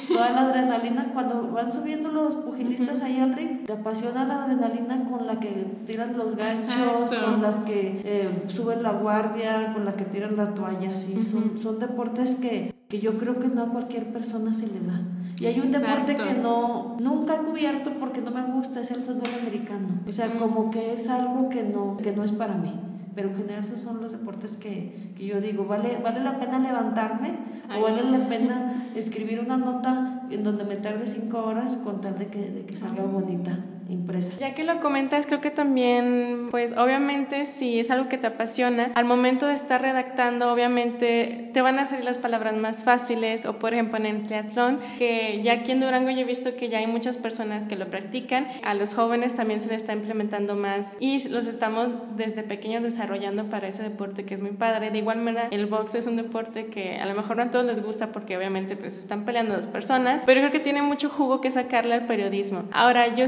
Toda 0.07 0.31
la 0.31 0.41
adrenalina, 0.41 1.11
cuando 1.13 1.51
van 1.51 1.71
subiendo 1.71 2.09
los 2.09 2.35
pugilistas 2.35 3.01
ahí 3.01 3.19
al 3.19 3.35
ring, 3.35 3.48
te 3.69 3.75
apasiona 3.75 4.25
la 4.25 4.45
adrenalina 4.45 5.05
con 5.05 5.27
la 5.27 5.39
que 5.39 5.49
tiran 5.85 6.17
los 6.17 6.35
ganchos, 6.35 7.13
con 7.13 7.39
las 7.39 7.55
que 7.57 8.01
eh, 8.03 8.45
suben 8.47 8.81
la 8.81 8.93
guardia, 8.93 9.73
con 9.73 9.85
la 9.85 9.93
que 9.93 10.05
tiran 10.05 10.35
la 10.37 10.55
toalla. 10.55 10.95
Sí, 10.95 11.21
son, 11.21 11.55
son 11.55 11.77
deportes 11.77 12.33
que, 12.33 12.73
que 12.87 12.99
yo 12.99 13.19
creo 13.19 13.37
que 13.37 13.47
no 13.47 13.61
a 13.61 13.67
cualquier 13.67 14.11
persona 14.11 14.55
se 14.55 14.65
le 14.65 14.79
da. 14.79 15.03
Y 15.39 15.45
hay 15.45 15.59
un 15.59 15.71
deporte 15.71 16.17
que 16.17 16.33
no 16.33 16.97
nunca 16.99 17.35
he 17.35 17.37
cubierto 17.45 17.91
porque 17.99 18.21
no 18.21 18.31
me 18.31 18.41
gusta, 18.41 18.81
es 18.81 18.89
el 18.89 19.01
fútbol 19.01 19.29
americano. 19.39 19.99
O 20.07 20.11
sea, 20.11 20.31
como 20.39 20.71
que 20.71 20.91
es 20.93 21.07
algo 21.07 21.49
que 21.49 21.61
no, 21.61 21.97
que 21.97 22.11
no 22.11 22.23
es 22.23 22.31
para 22.31 22.55
mí. 22.55 22.73
Pero 23.13 23.29
en 23.29 23.35
general 23.35 23.63
esos 23.63 23.81
son 23.81 24.01
los 24.01 24.11
deportes 24.11 24.57
que, 24.57 25.13
que 25.15 25.27
yo 25.27 25.41
digo, 25.41 25.65
vale, 25.65 25.99
vale 26.03 26.21
la 26.21 26.39
pena 26.39 26.57
levantarme 26.57 27.33
o 27.77 27.81
vale 27.83 28.01
la 28.01 28.27
pena 28.27 28.89
escribir 28.95 29.39
una 29.41 29.57
nota 29.57 30.08
en 30.31 30.43
donde 30.43 30.63
me 30.63 30.77
tarde 30.77 31.07
cinco 31.07 31.43
horas 31.43 31.77
con 31.77 32.01
tal 32.01 32.17
de 32.17 32.27
que, 32.27 32.49
de 32.49 32.65
que 32.65 32.75
salga 32.75 33.03
bonita 33.03 33.59
impresa. 33.89 34.33
Ya 34.39 34.53
que 34.53 34.63
lo 34.63 34.79
comentas, 34.79 35.25
creo 35.25 35.41
que 35.41 35.51
también, 35.51 36.47
pues 36.51 36.73
obviamente 36.77 37.45
si 37.45 37.79
es 37.79 37.91
algo 37.91 38.07
que 38.07 38.17
te 38.17 38.27
apasiona, 38.27 38.91
al 38.95 39.05
momento 39.05 39.47
de 39.47 39.53
estar 39.53 39.81
redactando, 39.81 40.51
obviamente 40.51 41.49
te 41.53 41.61
van 41.61 41.79
a 41.79 41.85
salir 41.85 42.05
las 42.05 42.19
palabras 42.19 42.55
más 42.55 42.83
fáciles 42.83 43.45
o 43.45 43.59
por 43.59 43.73
ejemplo 43.73 43.97
en 43.97 44.05
el 44.05 44.23
triatlón, 44.23 44.79
que 44.97 45.41
ya 45.43 45.53
aquí 45.53 45.71
en 45.71 45.79
Durango 45.79 46.09
yo 46.11 46.21
he 46.21 46.25
visto 46.25 46.55
que 46.55 46.69
ya 46.69 46.79
hay 46.79 46.87
muchas 46.87 47.17
personas 47.17 47.67
que 47.67 47.75
lo 47.75 47.89
practican, 47.89 48.47
a 48.63 48.73
los 48.73 48.93
jóvenes 48.93 49.35
también 49.35 49.59
se 49.59 49.67
les 49.67 49.77
está 49.77 49.93
implementando 49.93 50.55
más 50.55 50.97
y 50.99 51.27
los 51.29 51.47
estamos 51.47 51.89
desde 52.15 52.43
pequeños 52.43 52.83
desarrollando 52.83 53.45
para 53.45 53.67
ese 53.67 53.83
deporte 53.83 54.25
que 54.25 54.35
es 54.35 54.41
muy 54.41 54.51
padre. 54.51 54.91
De 54.91 54.99
igual 54.99 55.19
manera, 55.19 55.47
el 55.51 55.65
box 55.65 55.95
es 55.95 56.07
un 56.07 56.15
deporte 56.15 56.67
que 56.67 56.97
a 56.97 57.05
lo 57.05 57.15
mejor 57.15 57.37
no 57.37 57.43
a 57.43 57.51
todos 57.51 57.65
les 57.65 57.83
gusta 57.83 58.07
porque 58.11 58.37
obviamente 58.37 58.75
pues 58.75 58.97
están 58.97 59.25
peleando 59.25 59.55
dos 59.55 59.67
personas, 59.67 60.23
pero 60.25 60.41
creo 60.41 60.51
que 60.51 60.59
tiene 60.59 60.81
mucho 60.81 61.09
jugo 61.09 61.41
que 61.41 61.51
sacarle 61.51 61.95
al 61.95 62.05
periodismo. 62.05 62.63
Ahora, 62.71 63.13
yo 63.15 63.27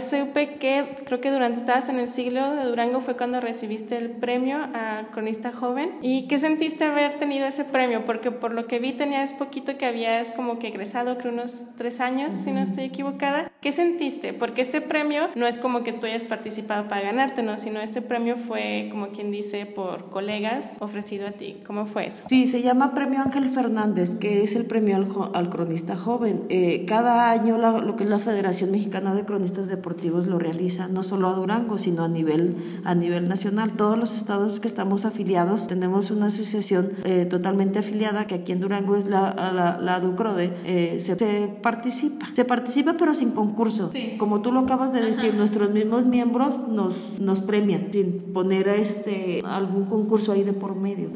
que 0.60 0.96
creo 1.06 1.22
que 1.22 1.32
durante 1.32 1.60
estabas 1.60 1.90
en 1.90 2.00
el 2.00 2.08
siglo 2.08 2.54
de 2.56 2.66
Durango 2.66 3.02
fue 3.02 3.18
cuando 3.18 3.40
recibiste 3.42 3.98
el 3.98 4.10
premio 4.10 4.58
a 4.74 5.08
cronista 5.12 5.52
joven. 5.52 5.92
¿Y 6.02 6.28
qué 6.28 6.40
sentiste 6.40 6.86
haber 6.86 7.18
tenido 7.18 7.46
ese 7.48 7.66
premio? 7.66 8.06
Porque 8.06 8.32
por 8.32 8.54
lo 8.54 8.68
que 8.68 8.80
vi 8.80 8.94
tenías 8.94 9.34
poquito 9.34 9.78
que 9.78 9.86
habías 9.86 10.32
como 10.32 10.60
que 10.60 10.68
egresado, 10.68 11.18
creo 11.18 11.34
unos 11.34 11.68
tres 11.78 12.00
años, 12.00 12.36
si 12.36 12.52
no 12.52 12.62
estoy 12.62 12.86
equivocada. 12.86 13.52
¿Qué 13.62 13.72
sentiste? 13.72 14.34
Porque 14.34 14.62
este 14.62 14.82
premio 14.82 15.30
no 15.36 15.48
es 15.48 15.58
como 15.58 15.84
que 15.84 15.94
tú 15.94 16.08
hayas 16.08 16.26
participado 16.26 16.88
para 16.88 17.02
ganarte, 17.02 17.44
¿no? 17.44 17.58
Sino 17.58 17.80
este 17.80 18.02
premio 18.02 18.38
fue, 18.38 18.88
como 18.92 19.10
quien 19.10 19.32
dice, 19.32 19.66
por 19.66 20.10
colegas 20.10 20.78
ofrecido 20.80 21.28
a 21.28 21.32
ti. 21.32 21.62
¿Cómo 21.66 21.86
fue 21.86 22.08
eso? 22.08 22.24
Sí, 22.28 22.48
se 22.48 22.62
llama 22.62 22.94
Premio 22.94 23.22
Ángel 23.22 23.48
Fernández, 23.50 24.16
que 24.16 24.44
es 24.44 24.56
el 24.56 24.66
premio 24.66 24.98
al, 25.34 25.50
cronista 25.50 25.96
joven. 25.96 26.46
Eh, 26.50 26.86
cada 26.88 27.30
año 27.32 27.58
lo 27.58 27.96
que 27.96 28.04
es 28.04 28.10
la 28.10 28.20
Federación 28.20 28.72
Mexicana 28.72 29.14
de 29.14 29.26
Cronistas 29.26 29.68
Deportivos 29.68 30.28
lo 30.28 30.40
realiza 30.42 30.88
no 30.88 31.04
solo 31.04 31.30
a 31.30 31.34
Durango, 31.34 31.78
sino 31.78 32.04
a 32.04 32.08
nivel, 32.08 32.56
a 32.84 32.96
nivel 32.96 33.30
nacional. 33.30 33.74
Todos 33.74 33.98
los 33.98 34.16
estados 34.16 34.60
que 34.60 34.68
estamos 34.68 35.06
afiliados 35.06 35.68
tenemos 35.68 36.12
una 36.12 36.28
asociación 36.28 36.92
eh, 37.04 37.26
totalmente 37.30 37.80
afiliada 37.80 38.28
que 38.28 38.36
aquí 38.36 38.52
en 38.52 38.60
Durango 38.60 38.96
es 38.96 39.06
la, 39.08 39.34
la, 39.54 39.78
la 39.80 40.00
Ducrode. 40.00 40.54
Eh, 40.66 40.98
se, 41.00 41.16
participa, 41.62 42.28
se 42.36 42.46
participa 42.46 42.96
pero 42.98 43.14
sin 43.14 43.32
concurso. 43.32 43.90
Como 44.18 44.42
tú 44.42 44.52
lo 44.52 44.62
acabas 44.62 44.94
de 44.94 45.02
decir, 45.02 45.34
nuestros 45.34 45.72
mismos 45.72 46.06
miembros 46.06 46.68
nos, 46.68 47.20
nos 47.20 47.42
premian 47.42 47.90
sin 47.92 48.34
poner 48.34 48.68
este, 48.68 49.42
algún 49.46 49.86
concurso 49.86 50.32
ahí 50.32 50.44
de 50.44 50.54
por 50.54 50.76
medio. 50.76 51.10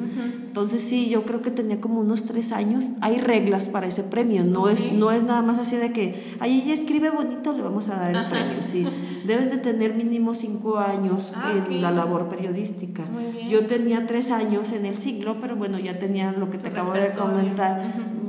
Entonces 0.46 0.82
sí, 0.82 1.10
yo 1.10 1.24
creo 1.24 1.42
que 1.42 1.52
tenía 1.52 1.82
como 1.82 2.00
unos 2.00 2.26
tres 2.26 2.52
años. 2.52 2.86
Hay 3.02 3.18
reglas 3.18 3.68
para 3.68 3.88
ese 3.88 4.04
premio, 4.04 4.44
no, 4.44 4.70
es, 4.70 4.92
no 4.94 5.12
es 5.12 5.24
nada 5.24 5.42
más 5.42 5.60
así 5.60 5.76
de 5.76 5.92
que, 5.92 6.36
ahí 6.40 6.62
ella 6.64 6.74
escribe 6.74 7.10
bonito, 7.10 7.54
le 7.54 7.62
vamos 7.62 7.90
a 7.90 7.96
dar 7.96 8.16
el 8.16 8.30
premio. 8.30 8.62
Sí, 8.62 8.86
debes 9.26 9.50
de 9.52 9.58
tener 9.58 9.94
mínimo 9.96 10.34
cinco 10.34 10.78
años 10.78 11.34
ah, 11.36 11.54
en 11.68 11.82
la 11.82 11.92
labor 11.92 12.30
periodística. 12.30 13.04
Yo 13.50 13.66
tenía 13.66 14.06
tres 14.06 14.32
años 14.32 14.72
en 14.72 14.86
el 14.86 14.98
siglo, 14.98 15.38
pero 15.42 15.56
bueno, 15.56 15.80
ya 15.80 16.00
tenía 16.00 16.32
lo 16.32 16.50
que 16.50 16.58
te 16.58 16.70
acabo 16.70 16.94
de 16.94 17.12
comentar 17.14 17.84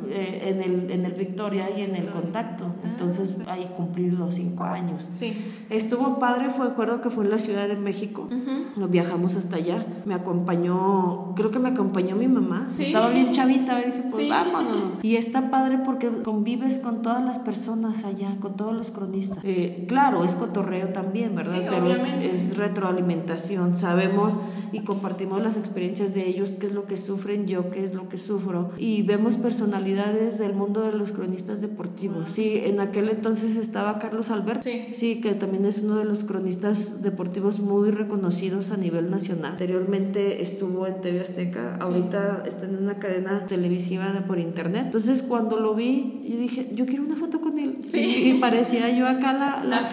eh, 0.09 0.43
en, 0.55 0.63
el, 0.63 0.91
en 0.91 1.05
el 1.05 1.13
Victoria 1.13 1.69
y 1.77 1.83
en 1.83 1.97
el 1.97 2.09
Contacto. 2.11 2.67
Entonces 2.85 3.35
ahí 3.49 3.69
cumplí 3.77 4.11
los 4.11 4.35
cinco 4.35 4.65
años. 4.65 5.07
Sí. 5.11 5.37
Estuvo 5.71 6.19
padre, 6.19 6.51
fue 6.51 6.67
acuerdo 6.67 7.01
que 7.01 7.11
fue 7.11 7.25
en 7.25 7.31
la 7.31 7.39
Ciudad 7.39 7.67
de 7.69 7.77
México. 7.77 8.29
Nos 8.77 8.91
viajamos 8.91 9.35
hasta 9.37 9.57
allá. 9.57 9.85
Me 10.05 10.15
acompañó, 10.15 11.35
creo 11.35 11.51
que 11.51 11.59
me 11.59 11.71
acompañó 11.71 12.17
mi 12.17 12.29
mamá. 12.29 12.67
Sí. 12.69 12.85
Estaba 12.85 13.09
bien 13.11 13.31
chavita, 13.31 13.77
dije, 13.79 14.03
pues 14.11 14.25
Sí. 14.25 14.29
vámonos. 14.31 15.03
Y 15.03 15.17
está 15.17 15.51
padre 15.51 15.79
porque 15.85 16.09
convives 16.23 16.79
con 16.79 17.03
todas 17.03 17.23
las 17.25 17.39
personas 17.39 18.05
allá, 18.05 18.37
con 18.41 18.57
todos 18.57 18.75
los 18.75 18.91
cronistas. 18.91 19.39
Eh, 19.45 19.85
claro, 19.89 20.25
es 20.25 20.35
cotorreo 20.35 20.66
también, 20.93 21.35
¿verdad? 21.35 21.55
Sí, 21.55 21.67
Pero 21.69 21.91
es, 21.91 22.05
es 22.23 22.57
retroalimentación. 22.57 23.77
Sabemos 23.77 24.37
y 24.73 24.81
compartimos 24.81 25.43
las 25.43 25.57
experiencias 25.57 26.13
de 26.15 26.27
ellos, 26.27 26.53
qué 26.53 26.67
es 26.67 26.73
lo 26.73 26.87
que 26.87 26.97
sufren 26.97 27.47
yo, 27.47 27.71
qué 27.71 27.83
es 27.83 27.95
lo 27.95 28.09
que 28.09 28.19
sufro. 28.19 28.71
Y 28.79 29.03
vemos 29.03 29.37
personalidades 29.37 30.39
del 30.39 30.55
mundo 30.55 30.83
de 30.83 30.93
los 30.93 31.13
cronistas 31.13 31.61
deportivos. 31.61 32.31
Sí, 32.35 32.61
en 32.65 32.81
aquel 32.81 33.09
entonces 33.09 33.57
estaba 33.57 33.99
Carlos 33.99 34.31
Alberto. 34.31 34.63
Sí. 34.65 34.89
Sí, 34.93 35.21
que 35.21 35.35
también 35.35 35.65
es 35.65 35.79
uno 35.79 35.97
de 35.97 36.05
los 36.05 36.25
cronistas 36.25 37.03
deportivos 37.03 37.61
muy 37.61 37.91
reconocidos 37.91 38.71
a 38.71 38.77
nivel 38.77 39.11
nacional. 39.11 39.53
Anteriormente 39.53 40.43
estuvo 40.43 40.87
en 40.87 41.01
TV 41.01 41.21
Azteca, 41.21 41.77
ahorita 41.81 42.43
está 42.47 42.67
en 42.67 42.77
una 42.77 42.99
cadena 42.99 43.47
televisiva 43.47 44.13
de 44.13 44.21
por 44.21 44.39
internet. 44.39 44.87
Entonces 44.87 45.23
cuando 45.23 45.59
lo 45.59 45.75
vi, 45.75 46.23
yo 46.29 46.39
dije, 46.39 46.71
yo 46.75 46.87
quiero 46.87 47.05
una 47.05 47.17
foto 47.17 47.41
con 47.41 47.59
él. 47.59 47.79
Sí. 47.87 47.99
Y, 47.99 48.31
y 48.31 48.41
parecía 48.41 48.91
yo 48.97 49.07
acá 49.07 49.33
la, 49.33 49.65
la 49.65 49.83
La 49.83 49.87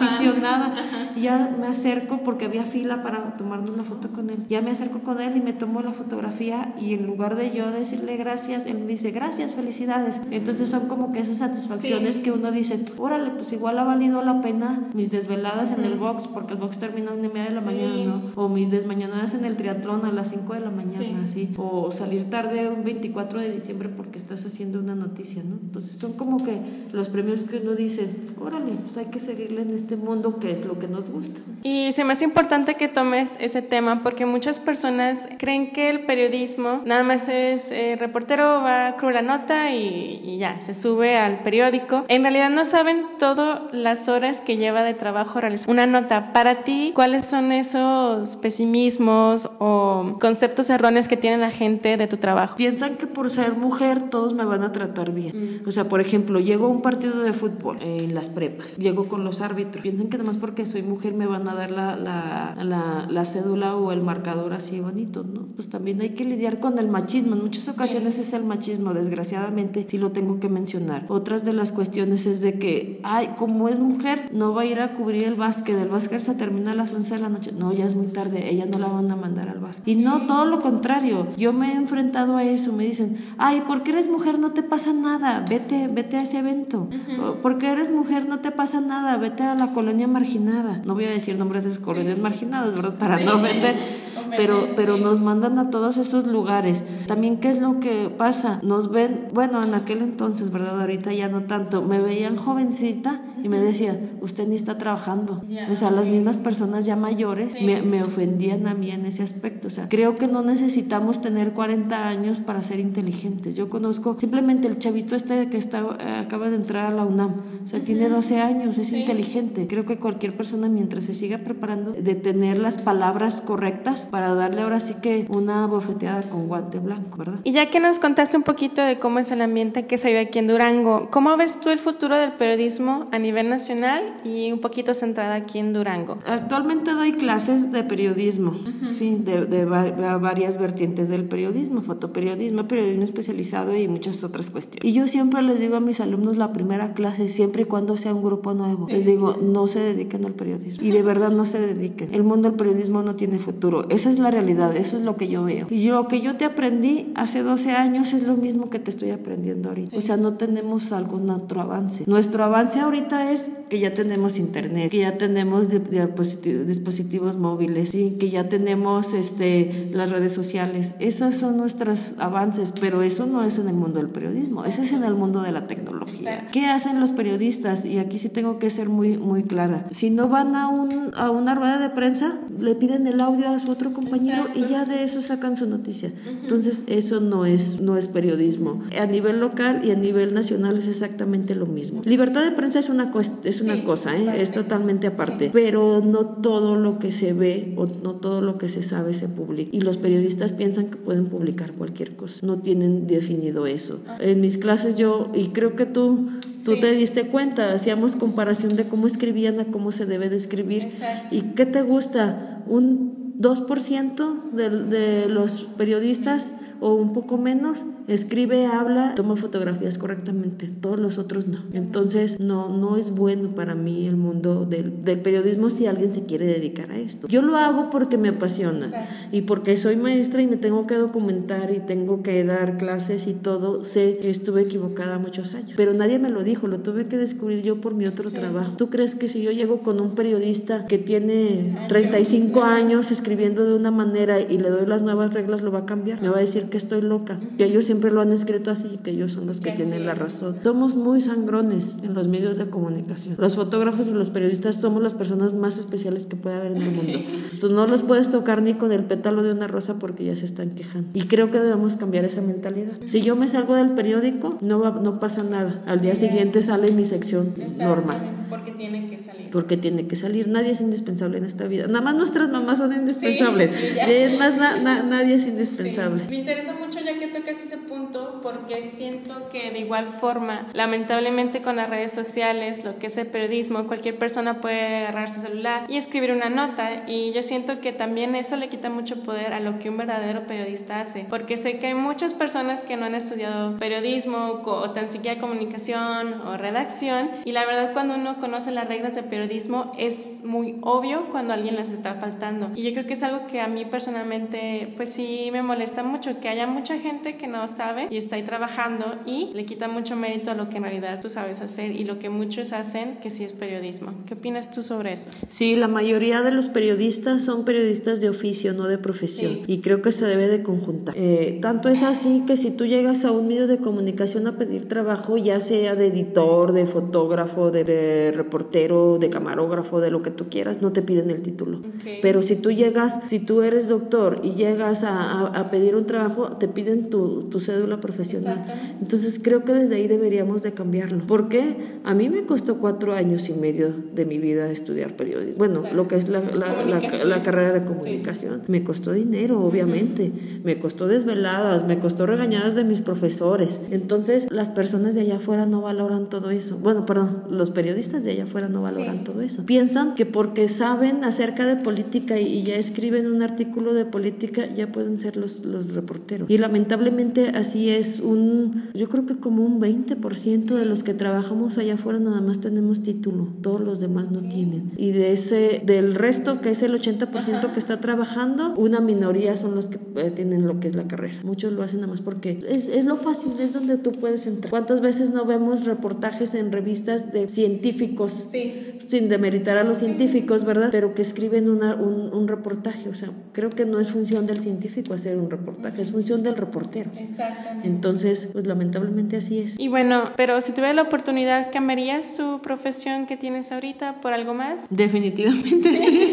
aficionada. 0.72 1.12
Y 1.16 1.20
ya 1.22 1.56
me 1.60 1.66
acerco 1.66 2.18
porque 2.24 2.44
había 2.46 2.64
fila 2.64 3.02
para 3.02 3.36
tomarnos 3.36 3.70
una 3.70 3.84
foto 3.84 4.08
con 4.08 4.30
él. 4.30 4.38
Ya 4.48 4.60
me 4.62 4.70
acerco 4.70 5.00
con 5.00 5.20
él 5.20 5.36
y 5.36 5.40
me 5.40 5.52
tomo 5.52 5.80
la 5.82 5.92
fotografía 5.92 6.74
y 6.80 6.94
en 6.94 7.06
lugar 7.06 7.36
de 7.36 7.52
yo 7.54 7.70
decirle 7.70 8.16
gracias, 8.16 8.66
él 8.66 8.78
me 8.78 8.86
dice 8.86 9.10
gracias, 9.10 9.54
felicidades. 9.54 10.20
Entonces 10.30 10.68
son 10.68 10.88
como 10.88 11.12
que 11.12 11.20
esas 11.20 11.38
satisfacciones 11.38 12.16
Sí. 12.16 12.22
que 12.22 12.32
uno 12.32 12.50
dice, 12.52 12.84
órale, 12.98 13.30
pues 13.30 13.52
igual 13.52 13.78
ha 13.78 13.84
valido 13.84 14.22
la 14.22 14.40
pena 14.40 14.88
mis 14.94 15.10
desveladas 15.10 15.70
en 15.72 15.84
el 15.84 15.94
box, 15.98 16.28
porque 16.28 16.54
el 16.54 16.60
box 16.60 16.78
termina 16.78 17.10
a 17.10 17.14
una 17.14 17.26
y 17.26 17.30
media 17.30 17.44
de 17.46 17.54
la 17.54 17.60
Sí. 17.60 17.66
mañana, 17.66 18.04
¿no? 18.04 18.22
O 18.42 18.48
mis 18.48 18.70
desmañanadas 18.70 19.34
en 19.34 19.44
el 19.44 19.56
triatlón 19.56 20.04
a 20.04 20.12
las 20.12 20.28
5 20.30 20.54
de 20.54 20.60
la 20.60 20.70
mañana, 20.70 20.92
Sí. 20.98 21.16
así. 21.22 21.54
O 21.56 21.90
salir 21.90 22.30
tarde 22.30 22.68
un 22.68 22.84
24 22.84 23.40
de 23.40 23.50
diciembre 23.50 23.88
porque 23.88 24.18
estás 24.18 24.44
haciendo 24.44 24.78
una 24.78 24.94
noticia, 24.94 25.42
¿no? 25.42 25.56
Entonces 25.62 25.92
son 25.96 26.12
como 26.14 26.38
que 26.44 26.60
los 26.92 27.08
premios 27.08 27.42
que 27.42 27.58
uno 27.58 27.74
dice, 27.74 28.08
órale, 28.40 28.72
pues 28.82 28.96
hay 28.96 29.06
que 29.06 29.20
seguirle 29.20 29.62
en 29.62 29.70
este 29.70 29.96
mundo 29.96 30.38
que 30.38 30.53
es 30.54 30.64
lo 30.64 30.78
que 30.78 30.88
nos 30.88 31.10
gusta. 31.10 31.40
Y 31.62 31.92
se 31.92 32.04
me 32.04 32.12
hace 32.12 32.24
importante 32.24 32.74
que 32.76 32.88
tomes 32.88 33.36
ese 33.40 33.62
tema 33.62 34.02
porque 34.02 34.26
muchas 34.26 34.60
personas 34.60 35.28
creen 35.38 35.72
que 35.72 35.90
el 35.90 36.00
periodismo 36.00 36.82
nada 36.84 37.02
más 37.02 37.28
es 37.28 37.70
eh, 37.70 37.96
reportero 37.98 38.62
va 38.62 38.96
cruz 38.96 39.12
la 39.12 39.22
nota 39.22 39.70
y, 39.70 40.20
y 40.24 40.38
ya, 40.38 40.60
se 40.60 40.74
sube 40.74 41.16
al 41.16 41.42
periódico. 41.42 42.04
En 42.08 42.22
realidad 42.22 42.50
no 42.50 42.64
saben 42.64 43.02
todas 43.18 43.60
las 43.72 44.08
horas 44.08 44.40
que 44.40 44.56
lleva 44.56 44.82
de 44.82 44.94
trabajo 44.94 45.40
realizar 45.40 45.70
una 45.70 45.86
nota. 45.86 46.32
Para 46.32 46.64
ti, 46.64 46.92
¿cuáles 46.94 47.26
son 47.26 47.52
esos 47.52 48.36
pesimismos 48.36 49.48
o 49.58 50.16
conceptos 50.20 50.70
erróneos 50.70 51.08
que 51.08 51.16
tiene 51.16 51.38
la 51.38 51.50
gente 51.50 51.96
de 51.96 52.06
tu 52.06 52.16
trabajo? 52.16 52.56
Piensan 52.56 52.96
que 52.96 53.06
por 53.06 53.30
ser 53.30 53.56
mujer 53.56 54.02
todos 54.02 54.34
me 54.34 54.44
van 54.44 54.62
a 54.62 54.72
tratar 54.72 55.12
bien. 55.12 55.62
O 55.66 55.72
sea, 55.72 55.88
por 55.88 56.00
ejemplo, 56.00 56.40
llego 56.40 56.66
a 56.66 56.68
un 56.68 56.82
partido 56.82 57.22
de 57.22 57.32
fútbol 57.32 57.78
en 57.80 58.14
las 58.14 58.28
prepas, 58.28 58.76
llego 58.76 59.08
con 59.08 59.24
los 59.24 59.40
árbitros. 59.40 59.82
Piensan 59.82 60.08
que 60.08 60.16
además 60.16 60.36
porque 60.44 60.66
soy 60.66 60.82
mujer 60.82 61.14
me 61.14 61.26
van 61.26 61.48
a 61.48 61.54
dar 61.54 61.70
la, 61.70 61.96
la, 61.96 62.54
la, 62.62 63.06
la 63.08 63.24
cédula 63.24 63.76
o 63.76 63.92
el 63.92 64.02
marcador 64.02 64.52
así 64.52 64.78
bonito, 64.78 65.24
¿no? 65.24 65.46
Pues 65.56 65.70
también 65.70 66.02
hay 66.02 66.10
que 66.10 66.26
lidiar 66.26 66.60
con 66.60 66.78
el 66.78 66.86
machismo. 66.86 67.34
En 67.34 67.40
muchas 67.40 67.66
ocasiones 67.66 68.18
es 68.18 68.34
el 68.34 68.44
machismo, 68.44 68.92
desgraciadamente, 68.92 69.86
sí 69.88 69.96
lo 69.96 70.12
tengo 70.12 70.40
que 70.40 70.50
mencionar. 70.50 71.06
Otras 71.08 71.46
de 71.46 71.54
las 71.54 71.72
cuestiones 71.72 72.26
es 72.26 72.42
de 72.42 72.58
que, 72.58 73.00
ay, 73.04 73.30
como 73.38 73.70
es 73.70 73.78
mujer, 73.78 74.28
no 74.34 74.52
va 74.52 74.62
a 74.62 74.66
ir 74.66 74.80
a 74.80 74.94
cubrir 74.96 75.24
el 75.24 75.34
básquet. 75.34 75.78
El 75.78 75.88
básquet 75.88 76.20
se 76.20 76.34
termina 76.34 76.72
a 76.72 76.74
las 76.74 76.92
11 76.92 77.14
de 77.14 77.20
la 77.20 77.30
noche. 77.30 77.52
No, 77.52 77.72
ya 77.72 77.86
es 77.86 77.94
muy 77.94 78.08
tarde, 78.08 78.50
ella 78.50 78.66
no 78.66 78.78
la 78.78 78.88
van 78.88 79.10
a 79.10 79.16
mandar 79.16 79.48
al 79.48 79.60
básquet. 79.60 79.88
Y 79.88 79.96
no, 79.96 80.26
todo 80.26 80.44
lo 80.44 80.60
contrario. 80.60 81.28
Yo 81.38 81.54
me 81.54 81.72
he 81.72 81.74
enfrentado 81.74 82.36
a 82.36 82.44
eso. 82.44 82.70
Me 82.74 82.84
dicen, 82.84 83.16
ay, 83.38 83.62
porque 83.66 83.92
eres 83.92 84.10
mujer 84.10 84.38
no 84.38 84.52
te 84.52 84.62
pasa 84.62 84.92
nada, 84.92 85.42
vete, 85.48 85.88
vete 85.88 86.18
a 86.18 86.22
ese 86.24 86.40
evento. 86.40 86.90
O, 87.18 87.36
Porque 87.40 87.68
eres 87.68 87.90
mujer 87.90 88.28
no 88.28 88.40
te 88.40 88.50
pasa 88.50 88.82
nada, 88.82 89.16
vete 89.16 89.42
a 89.42 89.54
la 89.54 89.72
colonia 89.72 90.06
marginada. 90.38 90.82
No 90.84 90.94
voy 90.94 91.04
a 91.04 91.10
decir 91.10 91.36
nombres 91.36 91.64
de 91.64 91.80
colonias 91.80 92.18
marginadas, 92.18 92.74
¿verdad? 92.74 92.94
Para 92.98 93.18
no 93.20 93.36
ofender. 93.36 93.76
Pero, 94.36 94.70
pero 94.74 94.96
nos 94.96 95.20
mandan 95.20 95.60
a 95.60 95.70
todos 95.70 95.96
esos 95.96 96.26
lugares. 96.26 96.82
También, 97.06 97.36
¿qué 97.36 97.50
es 97.50 97.60
lo 97.60 97.78
que 97.78 98.08
pasa? 98.08 98.58
Nos 98.64 98.90
ven, 98.90 99.28
bueno, 99.32 99.62
en 99.62 99.74
aquel 99.74 100.02
entonces, 100.02 100.50
¿verdad? 100.50 100.80
Ahorita 100.80 101.12
ya 101.12 101.28
no 101.28 101.42
tanto. 101.42 101.82
Me 101.82 102.00
veían 102.00 102.34
jovencita 102.34 103.20
y 103.44 103.50
me 103.50 103.60
decían, 103.60 104.12
usted 104.22 104.48
ni 104.48 104.56
está 104.56 104.78
trabajando. 104.78 105.42
Ya, 105.46 105.68
O 105.70 105.76
sea, 105.76 105.90
las 105.90 106.06
mismas 106.06 106.38
personas 106.38 106.86
ya 106.86 106.96
mayores 106.96 107.52
me, 107.60 107.82
me 107.82 108.00
ofendían 108.00 108.66
a 108.66 108.72
mí 108.72 108.90
en 108.90 109.04
ese 109.04 109.22
aspecto. 109.22 109.68
O 109.68 109.70
sea, 109.70 109.86
creo 109.90 110.14
que 110.14 110.26
no 110.26 110.42
necesitamos 110.42 111.20
tener 111.20 111.52
40 111.52 112.08
años 112.08 112.40
para 112.40 112.62
ser 112.62 112.80
inteligentes. 112.80 113.54
Yo 113.54 113.68
conozco 113.68 114.16
simplemente 114.18 114.66
el 114.66 114.78
chavito 114.78 115.14
este 115.14 115.50
que 115.50 115.58
está, 115.58 115.80
eh, 116.00 116.22
acaba 116.24 116.48
de 116.48 116.56
entrar 116.56 116.86
a 116.86 116.90
la 116.96 117.04
UNAM. 117.04 117.34
O 117.62 117.68
sea, 117.68 117.80
tiene 117.80 118.08
12 118.08 118.40
años, 118.40 118.78
es 118.78 118.90
inteligente. 118.94 119.66
Creo 119.66 119.84
que 119.84 119.98
cualquier 119.98 120.34
persona, 120.34 120.70
mientras 120.70 121.04
se 121.04 121.14
siga 121.14 121.36
preparando, 121.36 121.92
de 121.92 122.14
tener 122.14 122.58
las 122.58 122.78
palabras 122.78 123.42
correctas 123.42 124.06
para 124.06 124.34
darle 124.34 124.62
ahora 124.62 124.80
sí 124.80 124.94
que 125.02 125.26
una 125.28 125.66
bofeteada 125.66 126.22
con 126.22 126.48
guante 126.48 126.78
blanco, 126.78 127.18
¿verdad? 127.18 127.40
Y 127.44 127.52
ya 127.52 127.68
que 127.68 127.78
nos 127.78 127.98
contaste 127.98 128.38
un 128.38 128.42
poquito 128.42 128.80
de 128.80 128.98
cómo 128.98 129.18
es 129.18 129.30
el 129.32 129.42
ambiente 129.42 129.84
que 129.84 129.98
se 129.98 130.08
vive 130.08 130.20
aquí 130.20 130.38
en 130.38 130.46
Durango, 130.46 131.08
¿cómo 131.10 131.36
ves 131.36 131.60
tú 131.60 131.68
el 131.68 131.78
futuro 131.78 132.16
del 132.16 132.32
periodismo 132.32 133.04
a 133.12 133.18
nivel 133.18 133.33
nacional 133.42 134.02
y 134.24 134.52
un 134.52 134.60
poquito 134.60 134.94
centrada 134.94 135.34
aquí 135.34 135.58
en 135.58 135.72
Durango? 135.72 136.18
Actualmente 136.26 136.92
doy 136.92 137.12
clases 137.12 137.72
de 137.72 137.82
periodismo, 137.84 138.54
sí, 138.90 139.16
de, 139.20 139.46
de 139.46 139.64
va- 139.64 139.84
de 139.90 140.16
varias 140.18 140.58
vertientes 140.58 141.08
del 141.08 141.24
periodismo, 141.24 141.82
fotoperiodismo, 141.82 142.68
periodismo 142.68 143.04
especializado 143.04 143.76
y 143.76 143.88
muchas 143.88 144.22
otras 144.24 144.50
cuestiones. 144.50 144.88
Y 144.88 144.92
yo 144.94 145.08
siempre 145.08 145.42
les 145.42 145.60
digo 145.60 145.76
a 145.76 145.80
mis 145.80 146.00
alumnos 146.00 146.36
la 146.36 146.52
primera 146.52 146.92
clase, 146.94 147.28
siempre 147.28 147.62
y 147.62 147.64
cuando 147.64 147.96
sea 147.96 148.14
un 148.14 148.22
grupo 148.22 148.54
nuevo, 148.54 148.86
les 148.88 149.06
digo, 149.06 149.36
no 149.42 149.66
se 149.66 149.80
dediquen 149.80 150.24
al 150.24 150.32
periodismo. 150.34 150.84
Y 150.86 150.90
de 150.90 151.02
verdad 151.02 151.30
no 151.30 151.46
se 151.46 151.58
dediquen. 151.60 152.14
El 152.14 152.22
mundo 152.22 152.48
del 152.48 152.56
periodismo 152.56 153.02
no 153.02 153.16
tiene 153.16 153.38
futuro. 153.38 153.86
Esa 153.88 154.10
es 154.10 154.18
la 154.18 154.30
realidad, 154.30 154.76
eso 154.76 154.96
es 154.96 155.02
lo 155.02 155.16
que 155.16 155.28
yo 155.28 155.44
veo. 155.44 155.66
Y 155.70 155.88
lo 155.88 156.08
que 156.08 156.20
yo 156.20 156.36
te 156.36 156.44
aprendí 156.44 157.12
hace 157.14 157.42
12 157.42 157.72
años 157.72 158.12
es 158.12 158.24
lo 158.26 158.36
mismo 158.36 158.70
que 158.70 158.78
te 158.78 158.90
estoy 158.90 159.10
aprendiendo 159.10 159.70
ahorita. 159.70 159.96
O 159.96 160.00
sea, 160.00 160.16
no 160.16 160.34
tenemos 160.34 160.92
algún 160.92 161.30
otro 161.30 161.60
avance. 161.60 162.04
Nuestro 162.06 162.44
avance 162.44 162.80
ahorita 162.80 163.23
es 163.30 163.50
que 163.68 163.78
ya 163.80 163.94
tenemos 163.94 164.38
internet, 164.38 164.90
que 164.90 164.98
ya 164.98 165.16
tenemos 165.18 165.68
di- 165.68 165.78
diapositi- 165.78 166.64
dispositivos 166.64 167.36
móviles, 167.36 167.90
¿sí? 167.90 168.16
que 168.18 168.30
ya 168.30 168.48
tenemos 168.48 169.14
este, 169.14 169.88
las 169.92 170.10
redes 170.10 170.32
sociales. 170.32 170.94
Esos 171.00 171.36
son 171.36 171.56
nuestros 171.56 172.14
avances, 172.18 172.72
pero 172.80 173.02
eso 173.02 173.26
no 173.26 173.42
es 173.44 173.58
en 173.58 173.68
el 173.68 173.74
mundo 173.74 174.00
del 174.00 174.10
periodismo, 174.10 174.64
eso 174.64 174.82
es 174.82 174.92
en 174.92 175.04
el 175.04 175.14
mundo 175.14 175.42
de 175.42 175.52
la 175.52 175.66
tecnología. 175.66 176.30
Exacto. 176.34 176.50
¿Qué 176.52 176.66
hacen 176.66 177.00
los 177.00 177.12
periodistas? 177.12 177.84
Y 177.84 177.98
aquí 177.98 178.18
sí 178.18 178.28
tengo 178.28 178.58
que 178.58 178.70
ser 178.70 178.88
muy, 178.88 179.16
muy 179.18 179.42
clara. 179.44 179.86
Si 179.90 180.10
no 180.10 180.28
van 180.28 180.54
a, 180.54 180.68
un, 180.68 181.10
a 181.16 181.30
una 181.30 181.54
rueda 181.54 181.78
de 181.78 181.90
prensa, 181.90 182.38
le 182.60 182.74
piden 182.74 183.06
el 183.06 183.20
audio 183.20 183.48
a 183.48 183.58
su 183.58 183.70
otro 183.70 183.92
compañero 183.92 184.44
y 184.54 184.66
ya 184.66 184.84
de 184.84 185.04
eso 185.04 185.22
sacan 185.22 185.56
su 185.56 185.66
noticia. 185.68 186.12
Entonces, 186.42 186.84
eso 186.86 187.20
no 187.20 187.46
es, 187.46 187.80
no 187.80 187.96
es 187.96 188.08
periodismo. 188.08 188.82
A 189.00 189.06
nivel 189.06 189.40
local 189.40 189.82
y 189.84 189.90
a 189.90 189.96
nivel 189.96 190.34
nacional 190.34 190.78
es 190.78 190.86
exactamente 190.86 191.54
lo 191.54 191.66
mismo. 191.66 192.02
Libertad 192.04 192.42
de 192.44 192.50
prensa 192.52 192.78
es 192.78 192.88
una, 192.88 193.10
es 193.20 193.60
una 193.60 193.74
Sí, 193.76 193.82
cosa, 193.82 194.16
¿eh? 194.16 194.40
es 194.42 194.50
totalmente 194.52 195.06
aparte. 195.06 195.50
Pero 195.52 196.00
no 196.04 196.26
todo 196.26 196.76
lo 196.76 196.98
que 196.98 197.12
se 197.12 197.32
ve 197.32 197.72
o 197.76 197.86
no 198.02 198.14
todo 198.16 198.40
lo 198.40 198.58
que 198.58 198.68
se 198.68 198.82
sabe 198.82 199.14
se 199.14 199.28
publica. 199.28 199.70
Y 199.76 199.80
los 199.80 199.96
periodistas 199.98 200.52
piensan 200.52 200.86
que 200.86 200.96
pueden 200.96 201.26
publicar 201.26 201.72
cualquier 201.72 202.16
cosa. 202.16 202.46
No 202.46 202.58
tienen 202.58 203.06
definido 203.06 203.66
eso. 203.66 203.98
En 204.20 204.40
mis 204.40 204.58
clases 204.58 204.96
yo, 204.96 205.30
y 205.34 205.48
creo 205.48 205.76
que 205.76 205.86
tú, 205.86 206.28
tú 206.64 206.74
Sí. 206.74 206.80
te 206.80 206.92
diste 206.92 207.26
cuenta, 207.28 207.72
hacíamos 207.72 208.16
comparación 208.16 208.76
de 208.76 208.84
cómo 208.88 209.06
escribían 209.06 209.60
a 209.60 209.66
cómo 209.66 209.92
se 209.92 210.06
debe 210.06 210.28
de 210.30 210.36
escribir. 210.36 210.84
Exacto. 210.84 211.34
¿Y 211.36 211.40
qué 211.54 211.66
te 211.66 211.82
gusta? 211.82 212.62
¿Un 212.66 213.34
2% 213.38 214.50
de, 214.52 214.70
de 214.70 215.28
los 215.28 215.62
periodistas 215.76 216.52
o 216.80 216.94
un 216.94 217.12
poco 217.12 217.36
menos 217.36 217.84
escribe, 218.08 218.66
habla, 218.66 219.14
toma 219.14 219.36
fotografías 219.36 219.98
correctamente, 219.98 220.66
todos 220.80 220.98
los 220.98 221.18
otros 221.18 221.46
no. 221.48 221.58
Entonces 221.72 222.40
no, 222.40 222.68
no 222.76 222.96
es 222.96 223.10
bueno 223.10 223.50
para 223.54 223.74
mí 223.74 224.06
el 224.06 224.16
mundo 224.16 224.66
del, 224.66 225.02
del 225.04 225.20
periodismo 225.20 225.70
si 225.70 225.86
alguien 225.86 226.12
se 226.12 226.24
quiere 226.26 226.46
dedicar 226.46 226.90
a 226.90 226.98
esto. 226.98 227.26
Yo 227.28 227.42
lo 227.42 227.56
hago 227.56 227.90
porque 227.90 228.18
me 228.18 228.28
apasiona 228.28 228.86
Exacto. 228.86 229.26
y 229.32 229.42
porque 229.42 229.76
soy 229.76 229.96
maestra 229.96 230.42
y 230.42 230.46
me 230.46 230.56
tengo 230.56 230.86
que 230.86 230.96
documentar 230.96 231.72
y 231.74 231.80
tengo 231.80 232.22
que 232.22 232.44
dar 232.44 232.76
clases 232.78 233.26
y 233.26 233.34
todo, 233.34 233.84
sé 233.84 234.18
que 234.20 234.30
estuve 234.30 234.62
equivocada 234.62 235.18
muchos 235.18 235.54
años, 235.54 235.72
pero 235.76 235.94
nadie 235.94 236.18
me 236.18 236.30
lo 236.30 236.42
dijo, 236.44 236.66
lo 236.68 236.80
tuve 236.80 237.06
que 237.06 237.16
descubrir 237.16 237.62
yo 237.62 237.80
por 237.80 237.94
mi 237.94 238.06
otro 238.06 238.28
Sí. 238.28 238.34
trabajo. 238.36 238.76
¿Tú 238.76 238.90
crees 238.90 239.14
que 239.14 239.28
si 239.28 239.42
yo 239.42 239.50
llego 239.50 239.80
con 239.80 240.00
un 240.00 240.14
periodista 240.14 240.86
que 240.86 240.98
tiene 240.98 241.76
35 241.88 242.62
años 242.62 243.10
escribiendo 243.10 243.64
de 243.64 243.74
una 243.74 243.90
manera 243.90 244.40
y 244.40 244.58
le 244.58 244.70
doy 244.70 244.86
las 244.86 245.02
nuevas 245.02 245.32
reglas, 245.34 245.62
lo 245.62 245.70
va 245.72 245.80
a 245.80 245.86
cambiar. 245.86 246.20
Me 246.20 246.28
va 246.28 246.38
a 246.38 246.40
decir 246.40 246.64
que 246.64 246.76
estoy 246.78 247.00
loca, 247.02 247.38
que 247.58 247.64
ellos 247.64 247.90
siempre 247.94 248.10
lo 248.10 248.20
han 248.20 248.32
escrito 248.32 248.72
así 248.72 248.88
y 248.94 248.96
que 248.96 249.12
ellos 249.12 249.34
son 249.34 249.46
los 249.46 249.60
que 249.60 249.70
tienen 249.70 250.04
la 250.04 250.16
razón. 250.16 250.56
Somos 250.64 250.96
muy 250.96 251.20
sangrones 251.20 251.98
en 252.02 252.12
los 252.12 252.26
medios 252.26 252.56
de 252.56 252.68
comunicación. 252.68 253.36
Los 253.38 253.54
fotógrafos 253.54 254.08
y 254.08 254.10
los 254.10 254.30
periodistas 254.30 254.80
somos 254.80 255.00
las 255.00 255.14
personas 255.14 255.54
más 255.54 255.78
especiales 255.78 256.26
que 256.26 256.34
puede 256.34 256.56
haber 256.56 256.72
en 256.72 256.82
el 256.82 256.90
mundo. 256.90 257.18
Tú 257.60 257.68
no 257.68 257.86
los 257.86 258.02
puedes 258.02 258.30
tocar 258.30 258.62
ni 258.62 258.74
con 258.74 258.90
el 258.90 259.04
pétalo 259.04 259.44
de 259.44 259.52
una 259.52 259.68
rosa 259.68 260.00
porque 260.00 260.24
ya 260.24 260.34
se 260.34 260.44
están 260.44 260.70
quejando. 260.70 261.08
Y 261.14 261.22
creo 261.28 261.52
que 261.52 261.60
debemos 261.60 261.94
cambiar 261.96 262.24
esa 262.24 262.40
mentalidad. 262.40 262.94
Si 263.06 263.20
yo 263.20 263.36
me 263.36 263.48
salgo 263.48 263.76
del 263.76 263.92
periódico, 263.92 264.58
no, 264.60 264.80
va, 264.80 264.90
no 264.90 265.20
pasa 265.20 265.44
nada. 265.44 265.80
Al 265.86 266.00
día 266.00 266.16
siguiente 266.16 266.62
sale 266.62 266.90
mi 266.90 267.04
sección 267.04 267.54
normal. 267.78 268.18
Porque 268.50 268.72
tiene 268.72 269.06
que 269.06 269.18
salir. 269.18 269.50
Porque 269.52 269.76
tiene 269.76 270.08
que 270.08 270.16
salir. 270.16 270.48
Nadie 270.48 270.72
es 270.72 270.80
indispensable 270.80 271.38
en 271.38 271.44
esta 271.44 271.68
vida. 271.68 271.86
Nada 271.86 272.00
más 272.00 272.16
nuestras 272.16 272.50
mamás 272.50 272.78
son 272.78 272.92
indispensables. 272.92 273.70
y 273.94 274.10
es 274.10 274.36
más, 274.36 274.56
nadie 274.82 275.36
es 275.36 275.46
indispensable. 275.46 276.24
Me 276.28 276.36
interesa 276.36 276.72
mucho 276.72 276.98
ya 277.04 277.16
que 277.18 277.28
tocas 277.28 277.60
ese 277.60 277.76
punto 277.86 278.40
porque 278.42 278.82
siento 278.82 279.48
que 279.48 279.70
de 279.70 279.80
igual 279.80 280.08
forma, 280.08 280.68
lamentablemente 280.72 281.62
con 281.62 281.76
las 281.76 281.90
redes 281.90 282.12
sociales, 282.12 282.84
lo 282.84 282.98
que 282.98 283.06
es 283.06 283.16
el 283.16 283.26
periodismo, 283.26 283.86
cualquier 283.86 284.18
persona 284.18 284.60
puede 284.60 284.98
agarrar 284.98 285.30
su 285.30 285.40
celular 285.40 285.86
y 285.88 285.96
escribir 285.96 286.32
una 286.32 286.50
nota 286.50 287.04
y 287.06 287.32
yo 287.32 287.42
siento 287.42 287.80
que 287.80 287.92
también 287.92 288.34
eso 288.34 288.56
le 288.56 288.68
quita 288.68 288.90
mucho 288.90 289.22
poder 289.22 289.52
a 289.52 289.60
lo 289.60 289.78
que 289.78 289.90
un 289.90 289.96
verdadero 289.96 290.46
periodista 290.46 291.00
hace, 291.00 291.26
porque 291.28 291.56
sé 291.56 291.78
que 291.78 291.88
hay 291.88 291.94
muchas 291.94 292.34
personas 292.34 292.82
que 292.82 292.96
no 292.96 293.06
han 293.06 293.14
estudiado 293.14 293.76
periodismo 293.78 294.62
o 294.64 294.90
tan 294.90 295.08
siquiera 295.08 295.40
comunicación 295.40 296.42
o 296.46 296.56
redacción 296.56 297.30
y 297.44 297.52
la 297.52 297.64
verdad 297.64 297.92
cuando 297.92 298.14
uno 298.14 298.38
conoce 298.38 298.70
las 298.70 298.88
reglas 298.88 299.14
de 299.14 299.22
periodismo 299.22 299.92
es 299.98 300.42
muy 300.44 300.78
obvio 300.82 301.30
cuando 301.30 301.52
alguien 301.52 301.76
las 301.76 301.90
está 301.90 302.14
faltando. 302.14 302.70
Y 302.74 302.82
yo 302.82 302.92
creo 302.92 303.06
que 303.06 303.14
es 303.14 303.22
algo 303.22 303.46
que 303.46 303.60
a 303.60 303.68
mí 303.68 303.84
personalmente 303.84 304.92
pues 304.96 305.12
sí 305.12 305.48
me 305.52 305.62
molesta 305.62 306.02
mucho 306.02 306.40
que 306.40 306.48
haya 306.48 306.66
mucha 306.66 306.98
gente 306.98 307.36
que 307.36 307.46
no 307.46 307.66
sabe 307.74 308.08
y 308.10 308.16
está 308.16 308.36
ahí 308.36 308.42
trabajando 308.42 309.16
y 309.26 309.50
le 309.54 309.64
quita 309.64 309.88
mucho 309.88 310.16
mérito 310.16 310.50
a 310.50 310.54
lo 310.54 310.68
que 310.68 310.78
en 310.78 310.84
realidad 310.84 311.20
tú 311.20 311.28
sabes 311.28 311.60
hacer 311.60 311.90
y 311.92 312.04
lo 312.04 312.18
que 312.18 312.30
muchos 312.30 312.72
hacen 312.72 313.16
que 313.16 313.30
sí 313.30 313.44
es 313.44 313.52
periodismo. 313.52 314.12
¿Qué 314.26 314.34
opinas 314.34 314.70
tú 314.70 314.82
sobre 314.82 315.12
eso? 315.12 315.30
Sí, 315.48 315.76
la 315.76 315.88
mayoría 315.88 316.42
de 316.42 316.50
los 316.50 316.68
periodistas 316.68 317.44
son 317.44 317.64
periodistas 317.64 318.20
de 318.20 318.28
oficio, 318.28 318.72
no 318.72 318.86
de 318.86 318.98
profesión. 318.98 319.60
Y 319.66 319.78
creo 319.80 320.02
que 320.02 320.12
se 320.12 320.26
debe 320.26 320.48
de 320.48 320.62
conjuntar. 320.62 321.14
Eh, 321.16 321.58
tanto 321.60 321.88
es 321.88 322.02
así 322.02 322.44
que 322.46 322.56
si 322.56 322.70
tú 322.70 322.86
llegas 322.86 323.24
a 323.24 323.30
un 323.30 323.48
medio 323.48 323.66
de 323.66 323.78
comunicación 323.78 324.46
a 324.46 324.56
pedir 324.56 324.88
trabajo, 324.88 325.36
ya 325.36 325.60
sea 325.60 325.94
de 325.94 326.06
editor, 326.08 326.72
de 326.72 326.86
fotógrafo, 326.86 327.70
de, 327.70 328.32
reportero, 328.34 329.18
de 329.18 329.30
camarógrafo, 329.30 330.00
de 330.00 330.10
lo 330.10 330.22
que 330.22 330.30
tú 330.30 330.48
quieras, 330.48 330.82
no 330.82 330.92
te 330.92 331.02
piden 331.02 331.30
el 331.30 331.42
título. 331.42 331.80
Pero 332.22 332.42
si 332.42 332.56
tú 332.56 332.70
llegas, 332.70 333.20
si 333.26 333.38
tú 333.38 333.62
eres 333.62 333.88
doctor 333.88 334.40
y 334.42 334.54
llegas 334.54 335.04
a, 335.04 335.46
a 335.46 335.70
pedir 335.70 335.96
un 335.96 336.06
trabajo, 336.06 336.50
te 336.56 336.68
piden 336.68 337.10
tu, 337.10 337.44
tu 337.44 337.60
cédula 337.64 338.00
profesional. 338.00 338.64
Entonces 339.00 339.40
creo 339.42 339.64
que 339.64 339.72
desde 339.72 339.96
ahí 339.96 340.08
deberíamos 340.08 340.62
de 340.62 340.72
cambiarlo. 340.72 341.26
porque 341.26 341.76
A 342.04 342.14
mí 342.14 342.28
me 342.28 342.44
costó 342.44 342.78
cuatro 342.78 343.14
años 343.14 343.48
y 343.48 343.54
medio 343.54 343.94
de 344.14 344.24
mi 344.24 344.38
vida 344.38 344.70
estudiar 344.70 345.16
periodismo. 345.16 345.58
Bueno, 345.58 345.82
lo 345.92 346.08
que 346.08 346.16
es 346.16 346.28
la, 346.28 346.40
la, 346.40 346.84
la, 347.24 347.42
carrera 347.42 347.72
de 347.72 347.84
comunicación. 347.84 348.62
Me 348.68 348.84
costó 348.84 349.12
dinero, 349.12 349.60
obviamente. 349.60 350.32
Me 350.62 350.78
costó 350.78 351.08
desveladas, 351.08 351.86
me 351.86 351.98
costó 351.98 352.26
regañadas 352.26 352.74
de 352.74 352.84
mis 352.84 353.02
profesores. 353.02 353.80
Entonces 353.90 354.46
las 354.50 354.68
personas 354.68 355.14
de 355.14 355.22
allá 355.22 355.36
afuera 355.36 355.66
no 355.66 355.80
valoran 355.82 356.28
todo 356.28 356.50
eso. 356.50 356.78
Bueno, 356.78 357.06
perdón, 357.06 357.44
los 357.50 357.70
periodistas 357.70 358.24
de 358.24 358.32
allá 358.32 358.44
afuera 358.44 358.68
no 358.68 358.82
valoran 358.82 359.24
todo 359.24 359.42
eso. 359.42 359.64
Piensan 359.66 360.14
que 360.14 360.26
porque 360.26 360.68
saben 360.68 361.24
acerca 361.24 361.66
de 361.66 361.76
política 361.76 362.38
y, 362.38 362.46
y 362.46 362.62
ya 362.62 362.76
escriben 362.76 363.26
un 363.26 363.42
artículo 363.42 363.94
de 363.94 364.04
política, 364.04 364.66
ya 364.74 364.92
pueden 364.92 365.18
ser 365.18 365.36
los, 365.36 365.64
los 365.64 365.94
reporteros. 365.94 366.50
Y 366.50 366.58
lamentablemente 366.58 367.48
así 367.54 367.90
es 367.90 368.20
un, 368.20 368.90
yo 368.94 369.08
creo 369.08 369.26
que 369.26 369.36
como 369.36 369.64
un 369.64 369.80
20% 369.80 370.64
de 370.64 370.84
los 370.84 371.02
que 371.02 371.14
trabajamos 371.14 371.78
allá 371.78 371.94
afuera 371.94 372.18
nada 372.18 372.40
más 372.40 372.60
tenemos 372.60 373.02
título, 373.02 373.48
todos 373.62 373.80
los 373.80 374.00
demás 374.00 374.30
no 374.30 374.40
tienen. 374.42 374.92
Y 374.96 375.12
de 375.12 375.32
ese, 375.32 375.82
del 375.84 376.14
resto 376.14 376.60
que 376.60 376.70
es 376.70 376.82
el 376.82 377.00
80% 377.00 377.72
que 377.72 377.78
está 377.78 378.00
trabajando, 378.00 378.74
una 378.76 379.00
minoría 379.00 379.56
son 379.56 379.74
los 379.74 379.86
que 379.86 379.98
eh, 380.16 380.30
tienen 380.30 380.66
lo 380.66 380.80
que 380.80 380.88
es 380.88 380.96
la 380.96 381.06
carrera. 381.06 381.34
Muchos 381.42 381.72
lo 381.72 381.82
hacen 381.82 382.00
nada 382.00 382.12
más 382.12 382.22
porque 382.22 382.58
es, 382.68 382.88
es 382.88 383.04
lo 383.04 383.16
fácil, 383.16 383.52
es 383.60 383.72
donde 383.72 383.98
tú 383.98 384.12
puedes 384.12 384.46
entrar. 384.46 384.70
¿Cuántas 384.70 385.00
veces 385.00 385.30
no 385.30 385.44
vemos 385.44 385.84
reportajes 385.84 386.54
en 386.54 386.72
revistas 386.72 387.32
de 387.32 387.48
científicos? 387.48 388.32
Sí. 388.50 388.98
Sin 389.06 389.28
demeritar 389.28 389.76
a 389.76 389.84
los 389.84 389.98
científicos, 389.98 390.64
¿verdad? 390.64 390.88
Pero 390.90 391.14
que 391.14 391.22
escriben 391.22 391.68
una, 391.68 391.94
un, 391.94 392.32
un 392.32 392.48
reportaje. 392.48 393.08
O 393.10 393.14
sea, 393.14 393.30
creo 393.52 393.70
que 393.70 393.84
no 393.84 394.00
es 394.00 394.10
función 394.10 394.46
del 394.46 394.60
científico 394.60 395.14
hacer 395.14 395.36
un 395.36 395.50
reportaje, 395.50 396.00
es 396.02 396.10
función 396.10 396.42
del 396.42 396.56
reportero. 396.56 397.10
Exactamente. 397.48 397.88
Entonces, 397.88 398.48
pues 398.52 398.66
lamentablemente 398.66 399.36
así 399.36 399.60
es. 399.60 399.78
Y 399.78 399.88
bueno, 399.88 400.30
pero 400.36 400.60
si 400.60 400.72
tuvieras 400.72 400.94
la 400.96 401.02
oportunidad, 401.02 401.70
¿cambiarías 401.72 402.34
tu 402.34 402.60
profesión 402.60 403.26
que 403.26 403.36
tienes 403.36 403.72
ahorita 403.72 404.20
por 404.20 404.32
algo 404.32 404.54
más? 404.54 404.86
Definitivamente 404.90 405.96
sí. 405.96 406.32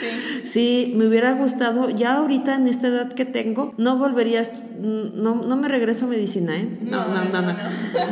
sí. 0.00 0.08
sí. 0.44 0.92
me 0.96 1.06
hubiera 1.06 1.32
gustado, 1.32 1.90
ya 1.90 2.14
ahorita 2.14 2.54
en 2.56 2.66
esta 2.66 2.88
edad 2.88 3.12
que 3.12 3.24
tengo, 3.24 3.72
no 3.76 3.98
volverías, 3.98 4.52
no, 4.78 5.42
no 5.42 5.56
me 5.56 5.68
regreso 5.68 6.06
a 6.06 6.08
medicina, 6.08 6.56
¿eh? 6.56 6.78
No, 6.82 7.08
no, 7.08 7.24
no, 7.24 7.42
no. 7.42 7.54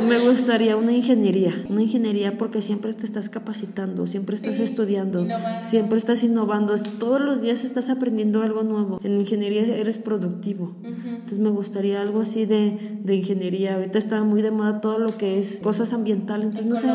Me 0.07 0.19
gustaría 0.19 0.75
una 0.75 0.91
ingeniería, 0.91 1.53
una 1.69 1.81
ingeniería 1.81 2.37
porque 2.37 2.61
siempre 2.61 2.93
te 2.93 3.05
estás 3.05 3.29
capacitando, 3.29 4.07
siempre 4.07 4.35
estás 4.35 4.59
estudiando, 4.59 5.25
siempre 5.63 5.97
estás 5.97 6.23
innovando, 6.23 6.75
todos 6.99 7.21
los 7.21 7.41
días 7.41 7.63
estás 7.63 7.89
aprendiendo 7.89 8.41
algo 8.41 8.63
nuevo. 8.63 8.99
En 9.03 9.17
ingeniería 9.17 9.63
eres 9.75 9.97
productivo. 9.97 10.75
Entonces 10.83 11.39
me 11.39 11.49
gustaría 11.49 12.01
algo 12.01 12.21
así 12.21 12.45
de, 12.45 12.99
de, 13.03 13.15
ingeniería. 13.15 13.75
Ahorita 13.75 13.97
está 13.97 14.23
muy 14.23 14.41
de 14.41 14.51
moda 14.51 14.81
todo 14.81 14.97
lo 14.97 15.09
que 15.09 15.39
es 15.39 15.59
cosas 15.61 15.93
ambientales. 15.93 16.55
Entonces, 16.55 16.65
no 16.65 16.75
sé, 16.75 16.87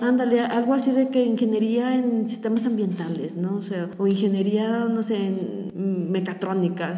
ándale, 0.00 0.40
algo 0.40 0.74
así 0.74 0.92
de 0.92 1.08
que 1.08 1.24
ingeniería 1.24 1.96
en 1.96 2.28
sistemas 2.28 2.66
ambientales, 2.66 3.34
¿no? 3.36 3.56
O 3.56 3.62
sea, 3.62 3.88
o 3.98 4.06
ingeniería, 4.06 4.86
no 4.86 5.02
sé, 5.02 5.26
en 5.26 5.69
mecatrónica. 5.80 6.94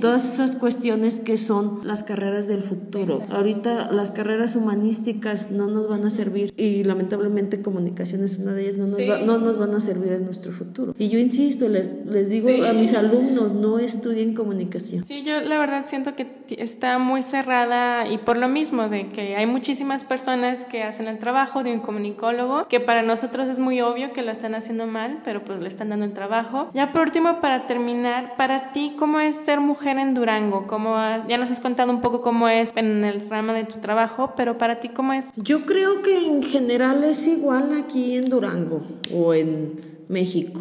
Todas 0.00 0.32
esas 0.32 0.56
cuestiones 0.56 1.20
que 1.20 1.36
son 1.36 1.80
las 1.84 2.04
carreras 2.04 2.46
del 2.46 2.62
futuro. 2.62 3.22
Ahorita 3.30 3.90
las 3.92 4.10
carreras 4.10 4.56
humanísticas 4.56 5.50
no 5.50 5.66
nos 5.66 5.88
van 5.88 6.04
a 6.04 6.10
servir 6.10 6.52
y 6.56 6.84
lamentablemente 6.84 7.62
comunicación 7.62 8.24
es 8.24 8.38
una 8.38 8.52
de 8.52 8.62
ellas, 8.62 8.76
no 8.76 8.86
nos, 8.86 9.26
no 9.26 9.38
nos 9.38 9.58
van 9.58 9.74
a 9.74 9.80
servir 9.80 10.12
en 10.12 10.24
nuestro 10.24 10.52
futuro. 10.52 10.94
Y 10.98 11.08
yo 11.08 11.18
insisto, 11.18 11.68
les, 11.68 12.04
les 12.06 12.28
digo 12.28 12.48
a 12.64 12.72
mis 12.72 12.94
alumnos, 12.94 13.52
no 13.52 13.78
estudien 13.78 14.34
comunicación. 14.34 15.04
Sí, 15.04 15.22
yo 15.22 15.40
la 15.40 15.58
verdad 15.58 15.84
siento 15.86 16.14
que 16.14 16.26
está 16.58 16.98
muy 16.98 17.22
cerrada 17.22 18.08
y 18.08 18.18
por 18.18 18.38
lo 18.38 18.48
mismo 18.48 18.88
de 18.88 19.08
que 19.08 19.36
hay 19.36 19.46
muchísimas 19.46 20.04
personas 20.04 20.64
que 20.64 20.82
hacen 20.82 21.08
el 21.08 21.18
trabajo 21.18 21.62
de 21.62 21.72
un 21.72 21.80
comunicólogo, 21.80 22.66
que 22.68 22.80
para 22.80 23.02
nosotros 23.02 23.48
es 23.48 23.60
muy 23.60 23.80
obvio 23.80 24.12
que 24.12 24.22
lo 24.22 24.30
están 24.30 24.54
haciendo 24.54 24.86
mal, 24.86 25.20
pero 25.24 25.44
pues 25.44 25.60
le 25.60 25.68
están 25.68 25.90
dando 25.90 26.04
el 26.04 26.12
trabajo. 26.12 26.70
Ya 26.74 26.92
por 26.92 27.02
último, 27.02 27.40
para 27.40 27.66
terminar, 27.66 28.15
para 28.36 28.72
ti, 28.72 28.94
¿cómo 28.98 29.20
es 29.20 29.36
ser 29.36 29.60
mujer 29.60 29.98
en 29.98 30.14
Durango? 30.14 30.66
¿Cómo, 30.66 30.96
ya 31.28 31.38
nos 31.38 31.50
has 31.50 31.60
contado 31.60 31.90
un 31.90 32.00
poco 32.00 32.22
cómo 32.22 32.48
es 32.48 32.72
en 32.76 33.04
el 33.04 33.28
rama 33.28 33.52
de 33.52 33.64
tu 33.64 33.80
trabajo, 33.80 34.34
pero 34.36 34.58
para 34.58 34.80
ti, 34.80 34.88
¿cómo 34.88 35.12
es? 35.12 35.32
Yo 35.36 35.66
creo 35.66 36.02
que 36.02 36.26
en 36.26 36.42
general 36.42 37.04
es 37.04 37.26
igual 37.28 37.72
aquí 37.78 38.16
en 38.16 38.26
Durango 38.26 38.82
o 39.14 39.34
en 39.34 39.74
México. 40.08 40.60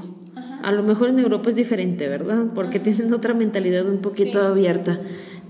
A 0.63 0.71
lo 0.71 0.83
mejor 0.83 1.09
en 1.09 1.19
Europa 1.19 1.49
es 1.49 1.55
diferente, 1.55 2.07
¿verdad? 2.07 2.47
Porque 2.53 2.79
tienen 2.79 3.13
otra 3.13 3.33
mentalidad 3.33 3.85
un 3.85 3.99
poquito 3.99 4.41
abierta 4.41 4.99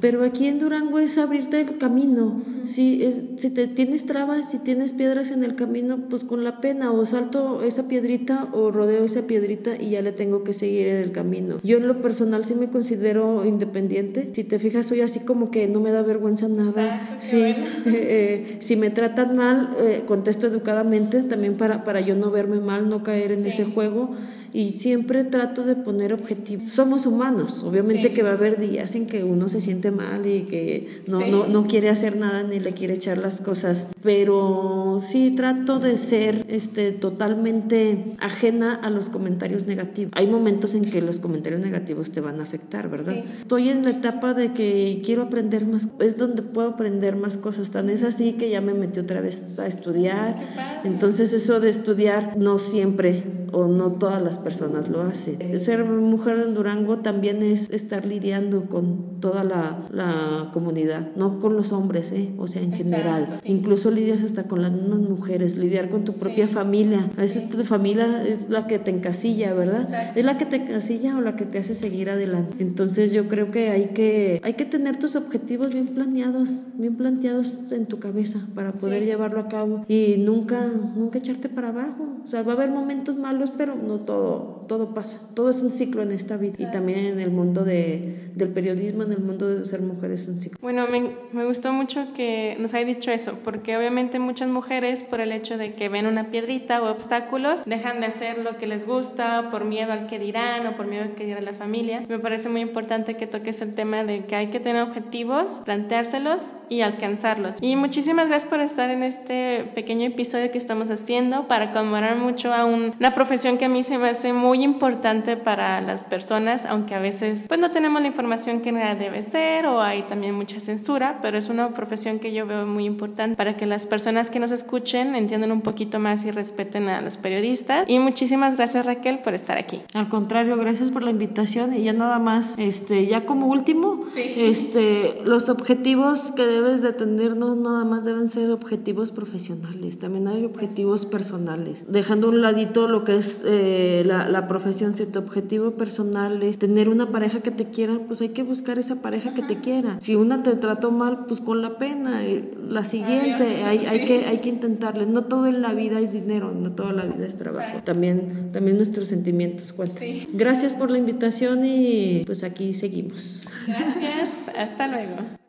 pero 0.05 0.23
aquí 0.23 0.45
en 0.45 0.59
Durango 0.59 0.99
es 0.99 1.17
abrirte 1.17 1.59
el 1.59 1.79
camino. 1.79 2.39
si, 2.65 3.03
es, 3.03 3.23
si 3.37 3.49
te 3.49 3.65
tienes 3.65 4.05
trabas, 4.05 4.51
si 4.51 4.59
tienes 4.59 4.93
piedras 4.93 5.31
en 5.31 5.43
el 5.43 5.55
camino, 5.55 5.97
pues 6.11 6.23
con 6.23 6.43
la 6.43 6.61
pena 6.61 6.91
o 6.91 7.07
salto 7.07 7.63
esa 7.63 7.87
piedrita 7.87 8.49
o 8.53 8.69
rodeo 8.69 9.03
esa 9.03 9.23
piedrita 9.23 9.71
y 9.81 9.89
ya 9.89 10.03
le 10.03 10.11
tengo 10.11 10.43
que 10.43 10.53
seguir 10.53 10.89
en 10.89 11.01
el 11.01 11.11
camino. 11.11 11.57
Yo 11.63 11.77
en 11.77 11.87
lo 11.87 12.01
personal 12.01 12.45
sí 12.45 12.53
me 12.53 12.69
considero 12.69 13.45
independiente. 13.45 14.29
Si 14.31 14.43
te 14.43 14.59
fijas, 14.59 14.85
soy 14.85 15.01
así 15.01 15.21
como 15.21 15.49
que 15.49 15.67
no 15.67 15.79
me 15.79 15.89
da 15.89 16.03
vergüenza 16.03 16.47
nada. 16.49 17.17
sí, 17.19 17.41
eh, 17.41 17.65
eh, 17.87 18.57
si 18.59 18.75
me 18.75 18.91
tratan 18.91 19.35
mal, 19.35 19.75
eh, 19.79 20.03
contesto 20.05 20.45
educadamente 20.45 21.23
también 21.23 21.57
para, 21.57 21.83
para 21.83 21.99
yo 22.01 22.13
no 22.13 22.29
verme 22.29 22.59
mal, 22.59 22.89
no 22.89 23.01
caer 23.01 23.31
en 23.31 23.43
ese 23.43 23.65
juego 23.65 24.11
y 24.55 24.71
siempre 24.71 25.25
trato 25.25 25.65
de 25.65 25.75
poner 25.75 26.13
objetivos. 26.13 26.71
Somos 26.71 27.05
humanos, 27.05 27.61
obviamente 27.65 28.13
que 28.13 28.23
va 28.23 28.29
a 28.29 28.33
haber 28.35 28.57
días 28.57 28.95
en 28.95 29.05
que 29.05 29.25
uno 29.25 29.49
se 29.49 29.59
siente 29.59 29.91
mal 29.91 30.25
y 30.25 30.43
que 30.43 31.01
no, 31.07 31.19
no, 31.27 31.47
no, 31.47 31.67
quiere 31.67 31.89
hacer 31.89 32.15
nada 32.15 32.41
ni 32.43 32.61
le 32.61 32.71
quiere 32.71 32.93
echar 32.93 33.17
las 33.17 33.41
cosas, 33.41 33.89
pero 34.01 34.97
sí 35.01 35.31
trato 35.31 35.79
de 35.79 35.97
ser 35.97 36.45
este, 36.47 36.93
totalmente 36.93 38.13
ajena 38.21 38.75
a 38.75 38.89
los 38.89 39.09
comentarios 39.09 39.65
negativos. 39.67 40.13
Hay 40.15 40.27
momentos 40.27 40.73
en 40.73 40.85
que 40.85 41.01
los 41.01 41.19
comentarios 41.19 41.59
negativos 41.59 42.11
te 42.11 42.21
van 42.21 42.39
a 42.39 42.43
afectar, 42.43 42.89
¿verdad? 42.89 43.25
Estoy 43.41 43.67
en 43.67 43.83
la 43.83 43.89
etapa 43.89 44.33
de 44.33 44.53
que 44.53 45.01
quiero 45.03 45.23
aprender 45.23 45.65
más, 45.65 45.89
es 45.99 46.15
donde 46.15 46.43
puedo 46.43 46.69
aprender 46.69 47.17
más 47.17 47.35
cosas, 47.35 47.71
tan 47.71 47.89
es 47.89 48.03
así 48.03 48.31
que 48.33 48.49
ya 48.49 48.61
me 48.61 48.73
metí 48.73 49.01
otra 49.01 49.19
vez 49.19 49.59
a 49.59 49.67
estudiar, 49.67 50.37
entonces 50.85 51.33
eso 51.33 51.59
de 51.59 51.67
estudiar 51.67 52.37
no 52.37 52.57
siempre 52.57 53.21
o 53.55 53.69
no 53.69 53.93
todas 53.93 54.21
las 54.21 54.37
personas 54.37 54.89
lo 54.89 55.01
hacen. 55.01 55.57
Ser 55.61 55.85
mujer 55.85 56.43
en 56.45 56.53
Durango 56.53 56.97
también 56.97 57.41
es 57.41 57.69
estar 57.69 58.05
lidiando 58.05 58.65
con 58.65 59.21
toda 59.21 59.45
la, 59.45 59.87
la 59.91 60.49
comunidad, 60.51 61.15
no 61.15 61.39
con 61.39 61.55
los 61.55 61.71
hombres, 61.71 62.11
¿eh? 62.11 62.33
o 62.37 62.47
sea, 62.47 62.61
en 62.61 62.73
general. 62.73 63.39
Incluso 63.45 63.91
lidias 63.91 64.23
hasta 64.23 64.43
con 64.43 64.61
las 64.61 64.73
mismas 64.73 64.99
mujeres, 64.99 65.57
lidiar 65.57 65.89
con 65.89 66.03
tu 66.03 66.11
propia 66.11 66.49
familia. 66.49 67.09
A 67.15 67.21
veces 67.21 67.47
tu 67.47 67.63
familia 67.63 68.27
es 68.27 68.49
la 68.49 68.67
que 68.67 68.77
te 68.77 68.91
encasilla, 68.91 69.53
¿verdad? 69.53 69.87
Es 70.15 70.25
la 70.25 70.37
que 70.37 70.45
te 70.45 70.57
encasilla 70.57 71.17
o 71.17 71.21
la 71.21 71.37
que 71.37 71.45
te 71.45 71.57
hace 71.57 71.75
seguir 71.75 72.09
adelante. 72.09 72.57
Entonces 72.59 73.13
yo 73.13 73.29
creo 73.29 73.51
que 73.51 73.69
hay 73.69 73.85
que, 73.93 74.41
hay 74.43 74.55
que 74.55 74.65
tener 74.65 74.97
tus 74.97 75.15
objetivos 75.15 75.71
bien 75.71 75.87
planeados, 75.87 76.63
bien 76.75 76.95
planteados 76.97 77.71
en 77.71 77.85
tu 77.85 77.99
cabeza 77.99 78.39
para 78.53 78.73
poder 78.73 79.05
llevarlo 79.05 79.39
a 79.39 79.47
cabo 79.47 79.85
y 79.87 80.17
nunca, 80.17 80.67
nunca 80.95 81.19
echarte 81.19 81.47
para 81.47 81.69
abajo. 81.69 82.05
O 82.23 82.27
sea, 82.27 82.43
va 82.43 82.51
a 82.51 82.55
haber 82.55 82.71
momentos 82.71 83.15
malos, 83.17 83.44
pero 83.51 83.75
no 83.75 83.99
todo, 83.99 84.65
todo 84.67 84.93
pasa. 84.93 85.21
Todo 85.33 85.49
es 85.49 85.61
un 85.61 85.71
ciclo 85.71 86.01
en 86.01 86.11
esta 86.11 86.37
vida 86.37 86.55
y 86.59 86.71
también 86.71 86.99
en 86.99 87.19
el 87.19 87.31
mundo 87.31 87.63
de, 87.63 88.29
del 88.35 88.49
periodismo, 88.49 89.03
en 89.03 89.11
el 89.11 89.19
mundo 89.19 89.47
de 89.47 89.65
ser 89.65 89.81
mujer 89.81 90.11
es 90.11 90.27
un 90.27 90.39
ciclo. 90.39 90.57
Bueno, 90.61 90.87
me, 90.87 91.11
me 91.31 91.45
gustó 91.45 91.73
mucho 91.73 92.07
que 92.15 92.55
nos 92.59 92.73
haya 92.73 92.85
dicho 92.85 93.11
eso, 93.11 93.39
porque 93.43 93.77
obviamente 93.77 94.19
muchas 94.19 94.49
mujeres 94.49 95.03
por 95.03 95.21
el 95.21 95.31
hecho 95.31 95.57
de 95.57 95.73
que 95.73 95.89
ven 95.89 96.07
una 96.07 96.31
piedrita 96.31 96.81
o 96.81 96.89
obstáculos, 96.89 97.65
dejan 97.65 97.99
de 97.99 98.07
hacer 98.07 98.37
lo 98.39 98.57
que 98.57 98.67
les 98.67 98.85
gusta 98.85 99.49
por 99.51 99.65
miedo 99.65 99.91
al 99.91 100.07
que 100.07 100.19
dirán 100.19 100.65
o 100.67 100.75
por 100.75 100.87
miedo 100.87 101.03
al 101.03 101.13
que 101.13 101.25
dirá 101.25 101.41
la 101.41 101.53
familia. 101.53 102.03
Me 102.07 102.19
parece 102.19 102.49
muy 102.49 102.61
importante 102.61 103.15
que 103.15 103.27
toques 103.27 103.61
el 103.61 103.75
tema 103.75 104.03
de 104.03 104.25
que 104.25 104.35
hay 104.35 104.47
que 104.47 104.59
tener 104.59 104.81
objetivos, 104.81 105.61
planteárselos 105.65 106.55
y 106.69 106.81
alcanzarlos. 106.81 107.57
Y 107.61 107.75
muchísimas 107.75 108.27
gracias 108.27 108.49
por 108.49 108.59
estar 108.59 108.89
en 108.89 109.03
este 109.03 109.65
pequeño 109.75 110.07
episodio 110.07 110.51
que 110.51 110.57
estamos 110.57 110.89
haciendo 110.89 111.47
para 111.47 111.71
conmemorar 111.71 112.17
mucho 112.17 112.53
a 112.53 112.65
una 112.65 113.13
profesión 113.13 113.34
que 113.35 113.65
a 113.65 113.69
mí 113.69 113.83
se 113.83 113.97
me 113.97 114.09
hace 114.09 114.31
muy 114.31 114.63
importante 114.63 115.35
para 115.35 115.81
las 115.81 116.05
personas, 116.05 116.65
aunque 116.65 116.95
a 116.95 116.99
veces 116.99 117.47
pues 117.49 117.59
no 117.59 117.69
tenemos 117.69 118.01
la 118.01 118.07
información 118.07 118.61
que 118.61 118.71
debe 118.71 119.21
ser 119.23 119.67
o 119.67 119.81
hay 119.81 120.03
también 120.03 120.35
mucha 120.35 120.61
censura, 120.61 121.19
pero 121.21 121.37
es 121.37 121.49
una 121.49 121.69
profesión 121.73 122.19
que 122.19 122.33
yo 122.33 122.45
veo 122.45 122.65
muy 122.65 122.85
importante 122.85 123.35
para 123.35 123.57
que 123.57 123.65
las 123.65 123.87
personas 123.87 124.31
que 124.31 124.39
nos 124.39 124.51
escuchen 124.51 125.15
entiendan 125.15 125.51
un 125.51 125.61
poquito 125.61 125.99
más 125.99 126.23
y 126.23 126.31
respeten 126.31 126.87
a 126.87 127.01
los 127.01 127.17
periodistas. 127.17 127.85
Y 127.89 127.99
muchísimas 127.99 128.55
gracias 128.55 128.85
Raquel 128.85 129.19
por 129.19 129.33
estar 129.33 129.57
aquí. 129.57 129.81
Al 129.93 130.07
contrario, 130.07 130.55
gracias 130.55 130.91
por 130.91 131.03
la 131.03 131.11
invitación 131.11 131.73
y 131.73 131.83
ya 131.83 131.93
nada 131.93 132.19
más, 132.19 132.55
este, 132.57 133.05
ya 133.05 133.25
como 133.25 133.47
último, 133.47 133.99
este, 134.15 135.15
los 135.25 135.49
objetivos 135.49 136.31
que 136.31 136.45
debes 136.45 136.81
de 136.81 136.93
tener 136.93 137.35
no 137.35 137.55
nada 137.55 137.83
más 137.83 138.05
deben 138.05 138.29
ser 138.29 138.49
objetivos 138.51 139.11
profesionales, 139.11 139.99
también 139.99 140.29
hay 140.29 140.45
objetivos 140.45 141.05
personales. 141.05 141.85
Dejando 141.89 142.29
un 142.29 142.41
ladito 142.41 142.87
lo 142.87 143.03
que 143.03 143.14
es 143.15 143.43
eh, 143.45 144.03
la, 144.05 144.29
la 144.29 144.47
profesión, 144.47 144.95
si 144.95 145.05
tu 145.05 145.19
objetivo 145.19 145.71
personal 145.71 146.43
es 146.43 146.59
tener 146.59 146.89
una 146.89 147.11
pareja 147.11 147.39
que 147.41 147.51
te 147.51 147.65
quiera, 147.65 147.99
pues 148.07 148.21
hay 148.21 148.29
que 148.29 148.43
buscar 148.43 148.79
esa 148.79 149.01
pareja 149.01 149.33
que 149.33 149.41
te 149.41 149.59
quiera. 149.59 149.97
Si 149.99 150.15
una 150.15 150.43
te 150.43 150.55
trató 150.55 150.91
mal, 150.91 151.25
pues 151.27 151.41
con 151.41 151.61
la 151.61 151.77
pena. 151.77 152.21
La 152.67 152.83
siguiente, 152.83 153.63
hay, 153.63 153.85
hay, 153.85 154.05
que, 154.05 154.25
hay 154.25 154.39
que 154.39 154.49
intentarle. 154.49 155.05
No 155.05 155.25
todo 155.25 155.47
en 155.47 155.61
la 155.61 155.73
vida 155.73 155.99
es 155.99 156.13
dinero, 156.13 156.51
no 156.51 156.71
toda 156.71 156.93
la 156.93 157.05
vida 157.05 157.25
es 157.25 157.37
trabajo. 157.37 157.81
También, 157.83 158.51
también 158.51 158.77
nuestros 158.77 159.07
sentimientos 159.07 159.73
cuentan. 159.73 160.03
Gracias 160.33 160.73
por 160.73 160.91
la 160.91 160.97
invitación 160.97 161.65
y 161.65 162.23
pues 162.25 162.43
aquí 162.43 162.73
seguimos. 162.73 163.49
Gracias, 163.67 164.49
hasta 164.57 164.87
luego. 164.87 165.44